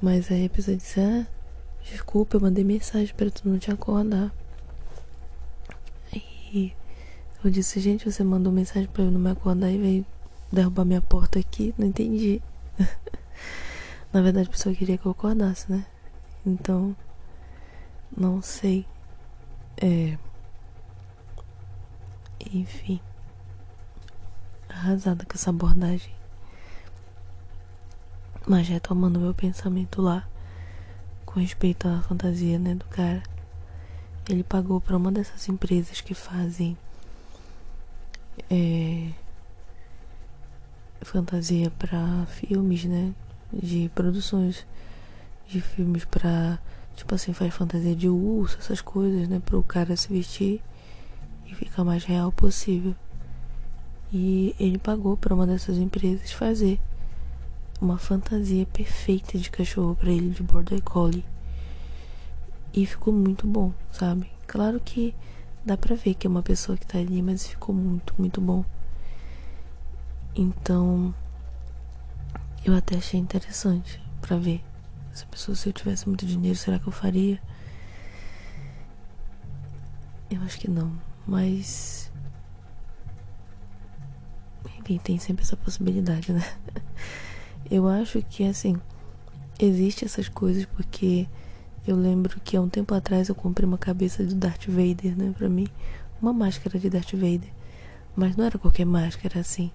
Mas 0.00 0.30
aí 0.32 0.46
a 0.46 0.50
pessoa 0.50 0.76
disse: 0.76 0.98
Ah, 1.00 1.24
desculpa, 1.84 2.36
eu 2.36 2.40
mandei 2.40 2.64
mensagem 2.64 3.14
pra 3.14 3.30
tu 3.30 3.48
não 3.48 3.58
te 3.58 3.70
acordar. 3.70 4.34
E 6.12 6.72
eu 7.44 7.50
disse: 7.50 7.78
Gente, 7.78 8.10
você 8.10 8.24
mandou 8.24 8.52
mensagem 8.52 8.88
pra 8.88 9.04
eu 9.04 9.10
não 9.12 9.20
me 9.20 9.30
acordar 9.30 9.70
e 9.70 9.78
veio 9.78 10.06
derrubar 10.52 10.84
minha 10.84 11.00
porta 11.00 11.38
aqui? 11.38 11.74
Não 11.78 11.86
entendi. 11.86 12.42
Na 14.12 14.20
verdade, 14.20 14.48
a 14.48 14.50
pessoa 14.50 14.74
queria 14.74 14.98
que 14.98 15.06
eu 15.06 15.12
acordasse, 15.12 15.70
né? 15.72 15.86
Então, 16.44 16.94
não 18.16 18.42
sei. 18.42 18.86
É. 19.76 20.18
Enfim. 22.52 23.00
Arrasada 24.68 25.24
com 25.24 25.32
essa 25.34 25.50
abordagem. 25.50 26.14
Mas 28.46 28.66
já 28.66 28.78
tomando 28.78 29.20
meu 29.20 29.32
pensamento 29.32 30.02
lá 30.02 30.26
com 31.24 31.40
respeito 31.40 31.88
à 31.88 32.02
fantasia, 32.02 32.58
né, 32.58 32.74
do 32.74 32.84
cara. 32.86 33.22
Ele 34.28 34.42
pagou 34.42 34.80
para 34.80 34.96
uma 34.96 35.10
dessas 35.10 35.48
empresas 35.48 36.00
que 36.00 36.14
fazem 36.14 36.76
é, 38.50 39.10
fantasia 41.04 41.70
para 41.78 42.26
filmes, 42.26 42.84
né, 42.84 43.12
de 43.52 43.90
produções 43.94 44.66
de 45.48 45.60
filmes 45.60 46.04
para 46.04 46.58
tipo 46.96 47.14
assim 47.14 47.32
faz 47.32 47.52
fantasia 47.54 47.94
de 47.94 48.08
urso, 48.08 48.58
essas 48.58 48.80
coisas, 48.80 49.28
né, 49.28 49.40
para 49.44 49.56
o 49.56 49.62
cara 49.62 49.96
se 49.96 50.08
vestir 50.08 50.60
e 51.46 51.54
ficar 51.54 51.84
mais 51.84 52.04
real 52.04 52.32
possível. 52.32 52.94
E 54.12 54.54
ele 54.60 54.78
pagou 54.78 55.16
para 55.16 55.34
uma 55.34 55.46
dessas 55.46 55.78
empresas 55.78 56.32
fazer 56.32 56.78
uma 57.80 57.98
fantasia 57.98 58.66
perfeita 58.66 59.36
de 59.38 59.50
cachorro 59.50 59.96
para 59.96 60.10
ele 60.10 60.30
de 60.30 60.42
border 60.42 60.82
collie. 60.82 61.24
E 62.72 62.86
ficou 62.86 63.12
muito 63.12 63.46
bom, 63.46 63.72
sabe? 63.90 64.30
Claro 64.46 64.80
que 64.80 65.14
dá 65.64 65.76
pra 65.76 65.94
ver 65.94 66.14
que 66.14 66.26
é 66.26 66.30
uma 66.30 66.42
pessoa 66.42 66.76
que 66.78 66.86
tá 66.86 66.98
ali, 66.98 67.22
mas 67.22 67.46
ficou 67.46 67.74
muito, 67.74 68.14
muito 68.18 68.40
bom. 68.40 68.64
Então, 70.34 71.14
eu 72.64 72.74
até 72.74 72.96
achei 72.96 73.20
interessante 73.20 74.00
para 74.20 74.36
ver. 74.36 74.62
Essa 75.12 75.26
pessoa, 75.26 75.54
se 75.54 75.68
eu 75.68 75.72
tivesse 75.72 76.08
muito 76.08 76.24
dinheiro, 76.24 76.58
será 76.58 76.78
que 76.78 76.86
eu 76.86 76.92
faria? 76.92 77.40
Eu 80.30 80.40
acho 80.42 80.58
que 80.58 80.70
não, 80.70 80.92
mas. 81.26 82.10
Enfim, 84.78 84.98
tem 84.98 85.18
sempre 85.18 85.42
essa 85.42 85.56
possibilidade, 85.56 86.32
né? 86.32 86.42
Eu 87.70 87.88
acho 87.88 88.20
que 88.22 88.44
assim, 88.44 88.76
existe 89.58 90.04
essas 90.04 90.28
coisas 90.28 90.66
porque 90.66 91.26
eu 91.86 91.96
lembro 91.96 92.38
que 92.40 92.56
há 92.56 92.60
um 92.60 92.68
tempo 92.68 92.94
atrás 92.94 93.28
eu 93.28 93.34
comprei 93.34 93.66
uma 93.66 93.78
cabeça 93.78 94.24
de 94.24 94.34
Darth 94.34 94.66
Vader, 94.66 95.16
né, 95.16 95.32
pra 95.36 95.48
mim, 95.48 95.66
uma 96.20 96.32
máscara 96.32 96.78
de 96.78 96.90
Darth 96.90 97.12
Vader. 97.12 97.50
Mas 98.14 98.36
não 98.36 98.44
era 98.44 98.58
qualquer 98.58 98.84
máscara 98.84 99.40
assim. 99.40 99.70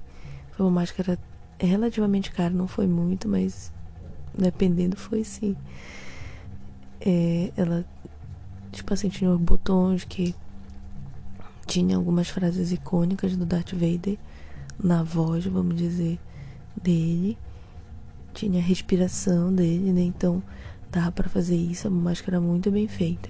Foi 0.58 0.66
uma 0.66 0.72
máscara 0.72 1.20
relativamente 1.60 2.32
cara, 2.32 2.50
não 2.50 2.68
foi 2.68 2.88
muito, 2.88 3.30
mas 3.30 3.72
dependendo 4.36 4.98
foi 4.98 5.24
sim. 5.24 5.56
É, 7.00 7.52
ela 7.56 7.86
tipo 8.72 8.92
assim, 8.92 9.08
tinha 9.08 9.30
os 9.30 9.40
botões 9.40 10.04
que 10.04 10.34
tinha 11.68 11.96
algumas 11.96 12.28
frases 12.30 12.72
icônicas 12.72 13.38
do 13.38 13.46
Darth 13.46 13.74
Vader 13.74 14.18
na 14.84 15.04
voz, 15.04 15.46
vamos 15.46 15.76
dizer, 15.76 16.20
dele 16.76 17.38
tinha 18.34 18.60
a 18.60 18.64
respiração 18.64 19.54
dele, 19.54 19.94
né? 19.94 20.02
Então 20.02 20.42
dava 20.92 21.12
para 21.12 21.30
fazer 21.30 21.56
isso, 21.56 21.86
é 21.86 21.90
uma 21.92 22.02
máscara 22.02 22.42
muito 22.42 22.72
bem 22.72 22.88
feita. 22.88 23.30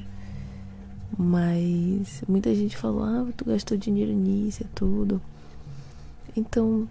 Mas 1.18 2.24
muita 2.26 2.56
gente 2.56 2.78
falou: 2.78 3.04
"Ah, 3.04 3.28
tu 3.36 3.44
gastou 3.44 3.78
dinheiro 3.78 4.14
nisso 4.14 4.64
e 4.64 4.68
tudo". 4.68 5.22
Então 6.34 6.88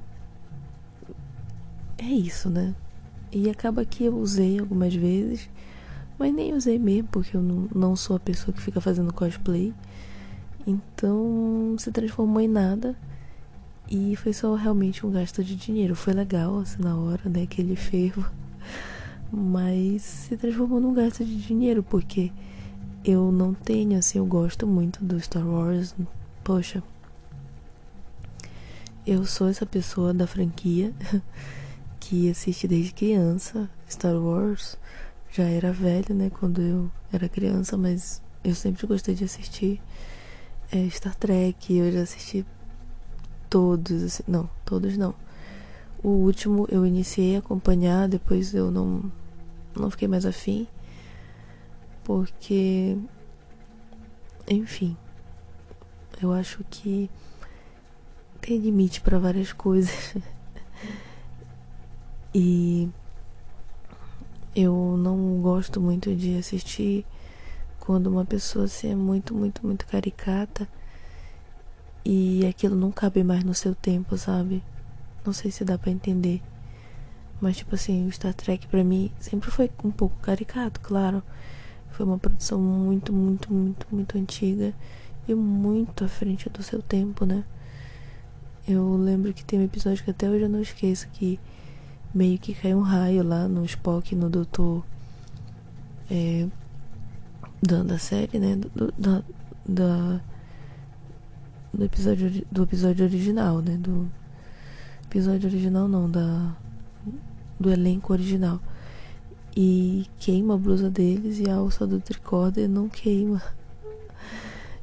é 1.99 2.05
isso, 2.05 2.51
né? 2.51 2.75
E 3.33 3.51
acaba 3.51 3.85
que 3.85 4.05
eu 4.05 4.17
usei 4.17 4.59
algumas 4.59 4.95
vezes, 4.95 5.49
mas 6.19 6.35
nem 6.35 6.55
usei 6.55 6.79
mesmo, 6.79 7.09
porque 7.11 7.37
eu 7.37 7.43
não, 7.43 7.97
sou 7.97 8.17
a 8.17 8.21
pessoa 8.21 8.55
que 8.55 8.63
fica 8.63 8.81
fazendo 8.81 9.13
cosplay. 9.13 9.75
Então 10.67 11.77
se 11.79 11.91
transformou 11.93 12.41
em 12.41 12.49
nada. 12.49 12.97
E 13.89 14.17
foi 14.17 14.33
só 14.33 14.55
realmente 14.55 15.07
um 15.07 15.11
gasto 15.11 15.45
de 15.45 15.55
dinheiro. 15.55 15.95
Foi 15.95 16.13
legal, 16.13 16.59
assim, 16.59 16.83
na 16.83 16.97
hora, 16.97 17.29
né? 17.29 17.43
Aquele 17.43 17.77
fervo. 17.77 18.29
Mas 19.31 20.03
se 20.03 20.37
transformou 20.37 20.81
num 20.81 20.95
gasto 20.95 21.25
de 21.25 21.37
dinheiro, 21.37 21.83
porque 21.83 22.33
eu 23.05 23.31
não 23.31 23.55
tenho, 23.55 23.99
assim, 23.99 24.19
eu 24.19 24.27
gosto 24.27 24.67
muito 24.67 25.05
do 25.05 25.21
Star 25.21 25.47
Wars. 25.47 25.95
Poxa. 26.43 26.83
Eu 29.07 29.25
sou 29.25 29.49
essa 29.49 29.65
pessoa 29.65 30.13
da 30.13 30.27
franquia 30.27 30.93
que 32.09 32.31
assiste 32.31 32.69
desde 32.69 32.93
criança 32.93 33.69
Star 33.91 34.15
Wars. 34.15 34.79
Já 35.33 35.43
era 35.43 35.73
velho, 35.73 36.15
né? 36.15 36.31
Quando 36.31 36.63
eu 36.63 36.91
era 37.13 37.29
criança, 37.29 37.77
mas 37.77 38.23
eu 38.45 38.55
sempre 38.55 38.87
gostei 38.87 39.13
de 39.15 39.25
assistir 39.25 39.83
é, 40.71 40.89
Star 40.89 41.17
Trek. 41.17 41.77
Eu 41.77 41.91
já 41.91 42.03
assisti 42.03 42.47
todos, 43.51 44.05
assim, 44.05 44.23
não, 44.29 44.49
todos 44.65 44.97
não. 44.97 45.17
O 46.01 46.11
último 46.11 46.69
eu 46.71 46.87
iniciei 46.87 47.35
a 47.35 47.39
acompanhar, 47.41 48.09
depois 48.09 48.55
eu 48.55 48.71
não, 48.71 49.11
não 49.75 49.91
fiquei 49.91 50.07
mais 50.07 50.25
afim, 50.25 50.69
porque, 52.05 52.97
enfim, 54.47 54.97
eu 56.23 56.33
acho 56.33 56.63
que 56.71 57.11
tem 58.41 58.59
limite 58.59 59.01
para 59.01 59.19
várias 59.19 59.53
coisas. 59.53 60.15
e 62.39 62.91
eu 64.55 64.95
não 64.99 65.41
gosto 65.41 65.81
muito 65.81 66.15
de 66.15 66.37
assistir 66.37 67.07
quando 67.81 68.09
uma 68.09 68.27
pessoa 68.27 68.67
assim, 68.67 68.93
é 68.93 68.95
muito, 68.95 69.35
muito, 69.35 69.67
muito 69.67 69.87
caricata 69.87 70.69
e 72.05 72.45
aquilo 72.45 72.77
não 72.77 72.93
cabe 72.93 73.25
mais 73.25 73.43
no 73.43 73.55
seu 73.55 73.75
tempo, 73.75 74.19
sabe? 74.19 74.63
Não 75.25 75.33
sei 75.33 75.51
se 75.51 75.65
dá 75.65 75.79
para 75.79 75.91
entender. 75.91 76.43
Mas, 77.41 77.57
tipo 77.57 77.75
assim, 77.75 78.07
o 78.07 78.13
Star 78.13 78.35
Trek 78.35 78.67
pra 78.67 78.85
mim 78.85 79.11
sempre 79.19 79.51
foi 79.51 79.71
um 79.83 79.91
pouco 79.91 80.17
caricato, 80.21 80.79
claro. 80.81 81.23
Foi 81.89 82.05
uma 82.05 82.19
produção 82.19 82.61
muito, 82.61 83.15
muito, 83.15 83.51
muito, 83.51 83.87
muito 83.91 84.19
antiga 84.19 84.75
e 85.27 85.35
muito 85.35 86.05
à 86.05 86.09
frente 86.09 86.51
do 86.51 86.63
seu 86.63 86.83
tempo, 86.83 87.25
né? 87.25 87.45
Eu 88.69 88.95
lembro 88.95 89.33
que 89.33 89.43
tem 89.43 89.59
um 89.59 89.65
episódio 89.65 90.05
que 90.05 90.11
até 90.11 90.29
hoje 90.29 90.43
eu 90.43 90.51
não 90.51 90.61
esqueço 90.61 91.09
que 91.15 91.41
meio 92.17 92.39
que 92.39 92.55
caiu 92.55 92.79
um 92.79 92.83
raio 92.83 93.23
lá 93.23 93.47
no 93.47 93.63
Spock, 93.67 94.15
no 94.17 94.31
Doutor. 94.31 94.83
É, 96.11 96.47
da, 97.63 97.83
da 97.83 97.99
série, 97.99 98.39
né? 98.39 98.57
Do, 98.57 98.93
da, 98.97 99.23
da 99.69 100.21
do 101.75 101.85
episódio, 101.85 102.47
do 102.51 102.63
episódio 102.63 103.05
original, 103.05 103.61
né? 103.61 103.77
Do 103.77 104.11
episódio 105.05 105.47
original 105.47 105.87
não, 105.87 106.11
da 106.11 106.57
do 107.61 107.71
elenco 107.71 108.15
original. 108.15 108.61
E 109.55 110.07
queima 110.19 110.55
a 110.55 110.59
blusa 110.59 110.89
deles 110.89 111.39
e 111.39 111.51
a 111.51 111.57
alça 111.57 111.87
do 111.87 112.01
tricorder 112.01 112.69
não 112.69 112.89
queima. 112.89 113.43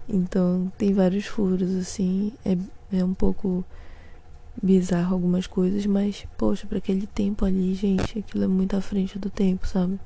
Então 0.07 0.69
tem 0.77 0.93
vários 0.93 1.25
furos, 1.25 1.73
assim. 1.75 2.33
É, 2.43 2.57
é 2.91 3.05
um 3.05 3.13
pouco 3.13 3.63
bizarro 4.61 5.15
algumas 5.15 5.47
coisas, 5.47 5.85
mas, 5.85 6.25
poxa, 6.37 6.67
para 6.67 6.77
aquele 6.77 7.07
tempo 7.07 7.45
ali, 7.45 7.73
gente, 7.73 8.19
aquilo 8.19 8.43
é 8.43 8.47
muito 8.47 8.75
à 8.75 8.81
frente 8.81 9.17
do 9.17 9.29
tempo, 9.29 9.67
sabe? 9.67 9.99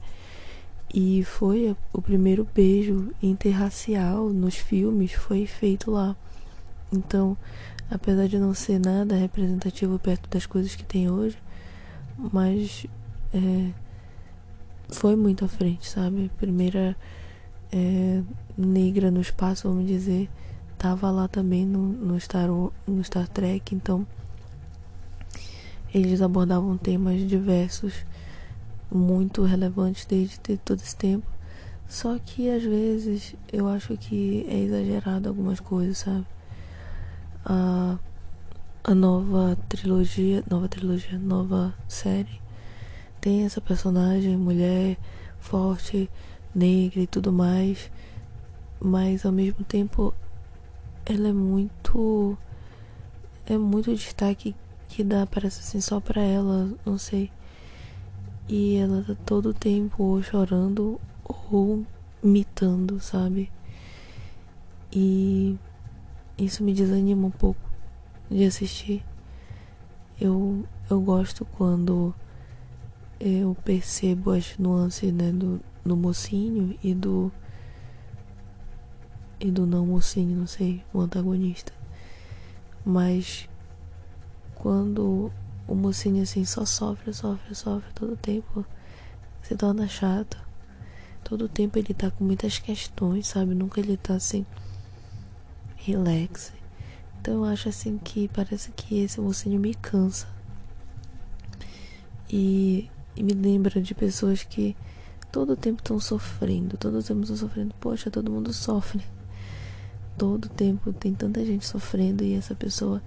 E 0.94 1.24
foi 1.24 1.76
o 1.92 2.02
primeiro 2.02 2.48
beijo 2.56 3.12
interracial 3.22 4.30
nos 4.30 4.56
filmes, 4.56 5.14
foi 5.14 5.46
feito 5.46 5.92
lá. 5.92 6.16
Então, 6.92 7.38
apesar 7.92 8.28
de 8.28 8.38
não 8.38 8.54
ser 8.54 8.80
nada 8.80 9.16
representativo 9.16 10.00
perto 10.00 10.30
das 10.30 10.46
coisas 10.46 10.76
que 10.76 10.84
tem 10.84 11.10
hoje, 11.10 11.38
mas 12.18 12.86
é, 13.34 13.72
foi 14.90 15.16
muito 15.16 15.44
à 15.44 15.48
frente, 15.48 15.90
sabe? 15.90 16.32
Primeira 16.38 16.96
é, 17.72 18.22
negra 18.58 19.12
no 19.12 19.22
espaço, 19.22 19.68
vamos 19.68 19.88
dizer, 19.88 20.30
tava 20.78 21.12
lá 21.12 21.28
também 21.28 21.66
no, 21.66 21.90
no, 21.90 22.20
Star, 22.20 22.48
no 22.48 23.04
Star 23.04 23.28
Trek, 23.28 23.76
então 23.76 24.08
eles 26.02 26.22
abordavam 26.22 26.78
temas 26.78 27.22
diversos, 27.28 28.06
muito 28.92 29.44
relevantes 29.44 30.06
desde 30.06 30.38
todo 30.58 30.80
esse 30.80 30.96
tempo. 30.96 31.28
Só 31.88 32.18
que 32.20 32.50
às 32.50 32.64
vezes 32.64 33.36
eu 33.52 33.68
acho 33.68 33.98
que 33.98 34.46
é 34.50 34.60
exagerado 34.60 35.30
algumas 35.30 35.60
coisas, 35.60 36.00
sabe? 36.00 36.26
A, 37.46 37.98
a 38.84 38.96
nova 38.96 39.58
trilogia, 39.70 40.44
nova 40.50 40.68
trilogia, 40.68 41.18
nova 41.18 41.74
série 41.88 42.42
tem 43.20 43.44
essa 43.44 43.60
personagem 43.60 44.38
mulher 44.38 44.98
forte, 45.40 46.10
negra 46.54 47.02
e 47.02 47.08
tudo 47.08 47.32
mais, 47.32 47.92
mas 48.80 49.26
ao 49.26 49.32
mesmo 49.32 49.64
tempo 49.64 50.14
ela 51.06 51.30
é 51.30 51.34
muito 51.34 52.38
é 53.46 53.58
muito 53.58 53.94
destaque 53.94 54.56
que 54.88 55.04
dá 55.04 55.26
parece 55.26 55.60
assim 55.60 55.82
só 55.82 56.00
para 56.00 56.22
ela, 56.22 56.70
não 56.86 56.98
sei. 56.98 57.32
E 58.48 58.76
ela 58.78 59.04
tá 59.04 59.16
todo 59.26 59.50
o 59.50 59.54
tempo 59.54 60.04
ou 60.04 60.24
chorando 60.24 61.00
ou 61.52 61.86
imitando, 62.24 63.00
sabe? 63.00 63.52
E 64.92 65.58
isso 66.38 66.64
me 66.64 66.74
desanima 66.74 67.28
um 67.28 67.32
pouco 67.32 67.60
de 68.30 68.46
assistir. 68.46 69.04
Eu, 70.20 70.66
eu 70.90 71.02
gosto 71.02 71.46
quando 71.46 72.14
eu 73.20 73.56
percebo 73.66 74.32
as 74.32 74.58
nuances 74.58 75.12
né, 75.12 75.32
do, 75.32 75.60
do 75.86 75.96
mocinho 75.96 76.78
e 76.84 76.94
do 76.94 77.32
e 79.40 79.52
do 79.52 79.68
não 79.68 79.86
mocinho, 79.86 80.36
não 80.36 80.48
sei, 80.48 80.84
o 80.92 81.00
antagonista. 81.00 81.72
Mas 82.84 83.48
quando 84.60 85.32
o 85.68 85.76
mocinho 85.76 86.24
assim 86.24 86.46
só 86.46 86.66
sofre, 86.66 87.14
sofre, 87.14 87.54
sofre 87.54 87.92
todo 87.94 88.18
tempo, 88.18 88.66
se 89.42 89.56
torna 89.56 89.88
chato. 89.88 90.38
Todo 91.24 91.50
tempo 91.50 91.78
ele 91.78 91.94
tá 91.94 92.10
com 92.10 92.24
muitas 92.24 92.58
questões, 92.58 93.28
sabe? 93.28 93.54
Nunca 93.54 93.80
ele 93.80 93.98
tá 93.98 94.16
assim 94.16 94.46
relax. 95.76 96.54
Então 97.20 97.36
eu 97.36 97.46
acho 97.46 97.70
assim 97.70 97.98
que 97.98 98.28
parece 98.30 98.72
que 98.72 99.00
esse 99.00 99.20
mocinho 99.20 99.60
me 99.60 99.76
cansa. 99.76 100.28
E, 102.30 102.90
e 103.16 103.24
me 103.24 103.34
lembra 103.34 103.82
de 103.82 103.94
pessoas 103.94 104.44
que 104.44 104.76
todo 105.32 105.56
tempo 105.56 105.82
estão 105.82 106.00
sofrendo, 106.00 106.78
todo 106.78 107.04
tempo 107.04 107.22
estão 107.22 107.38
sofrendo. 107.38 107.74
Poxa, 107.80 108.10
todo 108.10 108.32
mundo 108.32 108.54
sofre. 108.54 109.04
Todo 110.18 110.50
tempo 110.50 110.92
tem 110.92 111.14
tanta 111.14 111.46
gente 111.46 111.66
sofrendo 111.66 112.24
e 112.24 112.34
essa 112.34 112.56
pessoa 112.56 113.02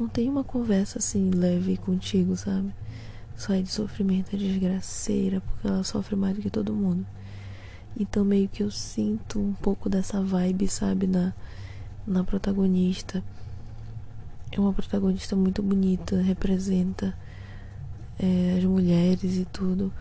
não 0.00 0.08
tem 0.08 0.30
uma 0.30 0.42
conversa 0.42 0.98
assim 0.98 1.28
leve 1.28 1.76
contigo, 1.76 2.34
sabe? 2.34 2.74
Só 3.36 3.52
é 3.52 3.60
de 3.60 3.70
sofrimento, 3.70 4.34
é 4.34 4.38
desgraceira, 4.38 5.42
porque 5.42 5.66
ela 5.66 5.84
sofre 5.84 6.16
mais 6.16 6.34
do 6.34 6.40
que 6.40 6.48
todo 6.48 6.74
mundo. 6.74 7.06
Então 7.98 8.24
meio 8.24 8.48
que 8.48 8.62
eu 8.62 8.70
sinto 8.70 9.38
um 9.38 9.52
pouco 9.52 9.90
dessa 9.90 10.22
vibe, 10.22 10.68
sabe, 10.68 11.06
na, 11.06 11.34
na 12.06 12.24
protagonista. 12.24 13.22
É 14.50 14.58
uma 14.58 14.72
protagonista 14.72 15.36
muito 15.36 15.62
bonita, 15.62 16.20
representa 16.22 17.14
é, 18.18 18.56
as 18.56 18.64
mulheres 18.64 19.36
e 19.36 19.44
tudo, 19.44 19.92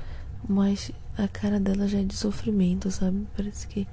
mas 0.47 0.91
a 1.17 1.27
cara 1.27 1.59
dela 1.59 1.89
já 1.89 1.99
é 1.99 2.03
de 2.03 2.15
sofrimento, 2.15 2.89
sabe? 2.89 3.27
Parece 3.35 3.67
que 3.67 3.85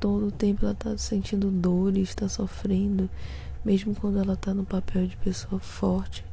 todo 0.00 0.26
o 0.26 0.32
tempo 0.32 0.64
ela 0.64 0.74
tá 0.74 0.98
sentindo 0.98 1.52
dores, 1.52 2.08
está 2.08 2.28
sofrendo, 2.28 3.08
mesmo 3.66 3.96
quando 3.96 4.20
ela 4.20 4.36
tá 4.36 4.54
no 4.54 4.64
papel 4.64 5.08
de 5.08 5.16
pessoa 5.16 5.58
forte, 5.58 6.24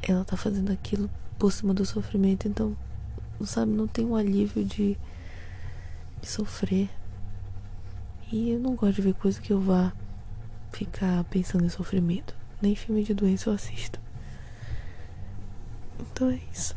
ela 0.00 0.24
tá 0.24 0.38
fazendo 0.38 0.72
aquilo 0.72 1.10
por 1.38 1.52
cima 1.52 1.74
do 1.74 1.84
sofrimento, 1.84 2.48
então, 2.48 2.74
sabe, 3.44 3.72
não 3.72 3.86
tem 3.86 4.06
um 4.06 4.16
alívio 4.16 4.64
de, 4.64 4.96
de 6.18 6.26
sofrer. 6.26 6.88
E 8.32 8.52
eu 8.52 8.58
não 8.58 8.74
gosto 8.74 8.94
de 8.94 9.02
ver 9.02 9.14
coisa 9.14 9.38
que 9.38 9.52
eu 9.52 9.60
vá 9.60 9.92
ficar 10.72 11.24
pensando 11.24 11.66
em 11.66 11.68
sofrimento. 11.68 12.34
Nem 12.62 12.74
filme 12.74 13.04
de 13.04 13.12
doença 13.12 13.50
eu 13.50 13.54
assisto. 13.54 14.00
Então 15.98 16.30
é 16.30 16.40
isso. 16.50 16.74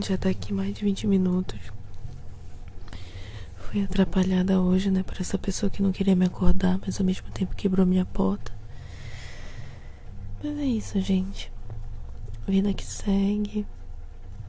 Já 0.00 0.16
tá 0.16 0.30
aqui 0.30 0.54
mais 0.54 0.72
de 0.74 0.84
20 0.84 1.06
minutos. 1.06 1.58
Fui 3.70 3.84
atrapalhada 3.84 4.62
hoje, 4.62 4.90
né, 4.90 5.02
por 5.02 5.20
essa 5.20 5.36
pessoa 5.36 5.68
que 5.68 5.82
não 5.82 5.92
queria 5.92 6.16
me 6.16 6.24
acordar, 6.24 6.80
mas 6.80 6.98
ao 6.98 7.04
mesmo 7.04 7.30
tempo 7.30 7.54
quebrou 7.54 7.84
minha 7.84 8.06
porta. 8.06 8.50
Mas 10.42 10.58
é 10.58 10.64
isso, 10.64 10.98
gente. 11.02 11.52
Vida 12.46 12.72
que 12.72 12.82
segue. 12.82 13.66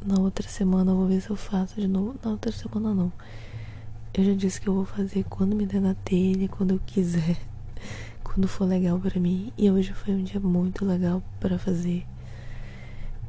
Na 0.05 0.17
outra 0.21 0.47
semana 0.47 0.91
eu 0.91 0.95
vou 0.95 1.05
ver 1.05 1.19
se 1.19 1.29
eu 1.29 1.35
faço 1.35 1.81
de 1.81 1.85
novo. 1.85 2.17
Na 2.23 2.31
outra 2.31 2.49
semana 2.53 2.93
não. 2.93 3.11
Eu 4.13 4.23
já 4.23 4.33
disse 4.33 4.61
que 4.61 4.69
eu 4.69 4.73
vou 4.73 4.85
fazer 4.85 5.25
quando 5.25 5.53
me 5.53 5.65
der 5.65 5.81
na 5.81 5.95
telha, 5.95 6.47
quando 6.47 6.75
eu 6.75 6.79
quiser, 6.85 7.35
quando 8.23 8.47
for 8.47 8.63
legal 8.63 8.97
para 9.01 9.19
mim. 9.19 9.51
E 9.57 9.69
hoje 9.69 9.91
foi 9.91 10.13
um 10.13 10.23
dia 10.23 10.39
muito 10.39 10.85
legal 10.85 11.21
para 11.41 11.59
fazer. 11.59 12.07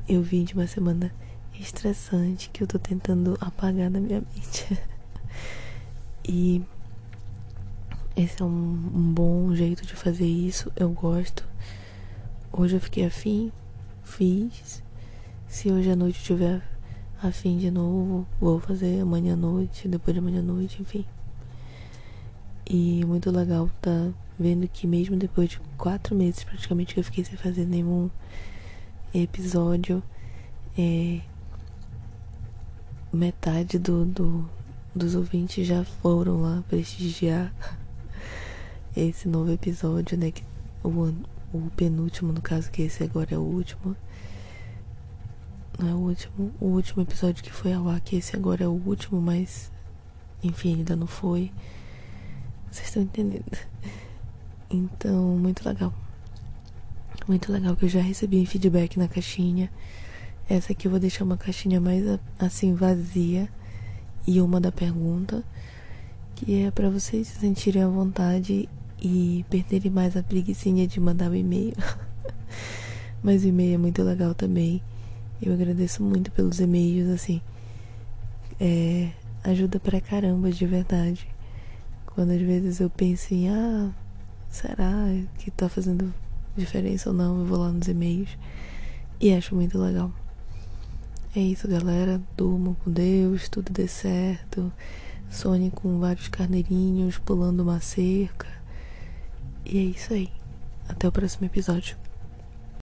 Eu 0.08 0.22
vim 0.22 0.44
de 0.44 0.54
uma 0.54 0.68
semana 0.68 1.12
estressante 1.58 2.48
que 2.50 2.62
eu 2.62 2.68
tô 2.68 2.78
tentando 2.78 3.36
apagar 3.40 3.90
da 3.90 3.98
minha 3.98 4.20
mente. 4.20 4.78
E 6.28 6.62
esse 8.16 8.42
é 8.42 8.44
um, 8.44 8.48
um, 8.48 9.12
bom 9.12 9.54
jeito 9.54 9.86
de 9.86 9.94
fazer 9.94 10.26
isso. 10.26 10.70
Eu 10.76 10.90
gosto. 10.90 11.44
Hoje 12.52 12.76
eu 12.76 12.80
fiquei 12.80 13.06
afim, 13.06 13.52
fiz. 14.02 14.82
Se 15.48 15.70
hoje 15.70 15.90
à 15.90 15.96
noite 15.96 16.22
tiver 16.22 16.62
afim 17.22 17.58
de 17.58 17.70
novo, 17.70 18.26
vou 18.40 18.60
fazer 18.60 19.00
amanhã 19.00 19.34
à 19.34 19.36
noite, 19.36 19.88
depois 19.88 20.14
de 20.14 20.18
amanhã 20.20 20.40
à 20.40 20.42
noite, 20.42 20.80
enfim. 20.80 21.04
E 22.68 23.04
muito 23.04 23.30
legal 23.30 23.68
tá 23.80 24.10
vendo 24.38 24.66
que 24.68 24.86
mesmo 24.86 25.16
depois 25.16 25.50
de 25.50 25.60
quatro 25.76 26.14
meses 26.14 26.44
praticamente 26.44 26.94
que 26.94 27.00
eu 27.00 27.04
fiquei 27.04 27.24
sem 27.24 27.36
fazer 27.36 27.66
nenhum 27.66 28.08
episódio, 29.12 30.02
é, 30.78 31.20
metade 33.12 33.78
do, 33.78 34.04
do, 34.04 34.48
dos 34.94 35.14
ouvintes 35.14 35.66
já 35.66 35.84
foram 35.84 36.40
lá 36.40 36.62
prestigiar 36.68 37.52
esse 38.96 39.28
novo 39.28 39.50
episódio, 39.52 40.18
né? 40.18 40.30
Que, 40.30 40.42
o, 40.82 41.14
o 41.52 41.70
penúltimo, 41.76 42.32
no 42.32 42.42
caso, 42.42 42.70
que 42.70 42.82
esse 42.82 43.02
agora 43.02 43.34
é 43.34 43.38
o 43.38 43.42
último. 43.42 43.96
Não 45.78 45.88
é 45.88 45.94
o 45.94 45.98
último, 45.98 46.52
o 46.60 46.66
último 46.66 47.02
episódio 47.02 47.42
que 47.42 47.52
foi 47.52 47.72
ao 47.72 47.88
ar, 47.88 48.00
que 48.00 48.16
esse 48.16 48.36
agora 48.36 48.64
é 48.64 48.68
o 48.68 48.72
último, 48.72 49.20
mas 49.20 49.70
enfim, 50.42 50.76
ainda 50.76 50.96
não 50.96 51.06
foi. 51.06 51.52
Vocês 52.70 52.88
estão 52.88 53.02
entendendo? 53.02 53.58
Então, 54.72 55.36
muito 55.36 55.66
legal. 55.68 55.92
Muito 57.26 57.50
legal 57.50 57.74
que 57.76 57.84
eu 57.84 57.88
já 57.88 58.00
recebi 58.00 58.44
feedback 58.46 58.96
na 58.98 59.08
caixinha. 59.08 59.70
Essa 60.48 60.72
aqui 60.72 60.86
eu 60.86 60.90
vou 60.90 61.00
deixar 61.00 61.24
uma 61.24 61.36
caixinha 61.36 61.80
mais 61.80 62.04
assim 62.38 62.74
vazia 62.74 63.48
e 64.30 64.40
uma 64.40 64.60
da 64.60 64.70
pergunta, 64.70 65.42
que 66.36 66.62
é 66.62 66.70
para 66.70 66.88
vocês 66.88 67.26
se 67.26 67.40
sentirem 67.40 67.82
à 67.82 67.88
vontade 67.88 68.68
e 69.02 69.44
perderem 69.50 69.90
mais 69.90 70.16
a 70.16 70.22
preguiçinha 70.22 70.86
de 70.86 71.00
mandar 71.00 71.32
o 71.32 71.34
e-mail. 71.34 71.74
Mas 73.24 73.42
o 73.42 73.48
e-mail 73.48 73.74
é 73.74 73.78
muito 73.78 74.00
legal 74.04 74.32
também. 74.32 74.80
Eu 75.42 75.52
agradeço 75.52 76.00
muito 76.04 76.30
pelos 76.30 76.60
e-mails, 76.60 77.08
assim. 77.08 77.42
É, 78.60 79.10
ajuda 79.42 79.80
pra 79.80 80.00
caramba, 80.00 80.52
de 80.52 80.64
verdade. 80.64 81.26
Quando 82.06 82.30
às 82.30 82.40
vezes 82.40 82.78
eu 82.78 82.88
penso 82.88 83.34
em, 83.34 83.48
ah, 83.48 83.90
será 84.48 85.06
que 85.38 85.50
tá 85.50 85.68
fazendo 85.68 86.14
diferença 86.56 87.10
ou 87.10 87.16
não? 87.16 87.40
Eu 87.40 87.46
vou 87.46 87.58
lá 87.58 87.72
nos 87.72 87.88
e-mails 87.88 88.38
e 89.20 89.34
acho 89.34 89.56
muito 89.56 89.76
legal. 89.76 90.12
É 91.34 91.38
isso, 91.38 91.68
galera. 91.68 92.20
Durmam 92.36 92.74
com 92.74 92.90
Deus, 92.90 93.48
tudo 93.48 93.72
dê 93.72 93.86
certo. 93.86 94.72
Sonhe 95.30 95.70
com 95.70 96.00
vários 96.00 96.26
carneirinhos 96.26 97.18
pulando 97.18 97.60
uma 97.60 97.80
cerca. 97.80 98.48
E 99.64 99.78
é 99.78 99.82
isso 99.82 100.12
aí. 100.12 100.28
Até 100.88 101.06
o 101.06 101.12
próximo 101.12 101.46
episódio. 101.46 101.99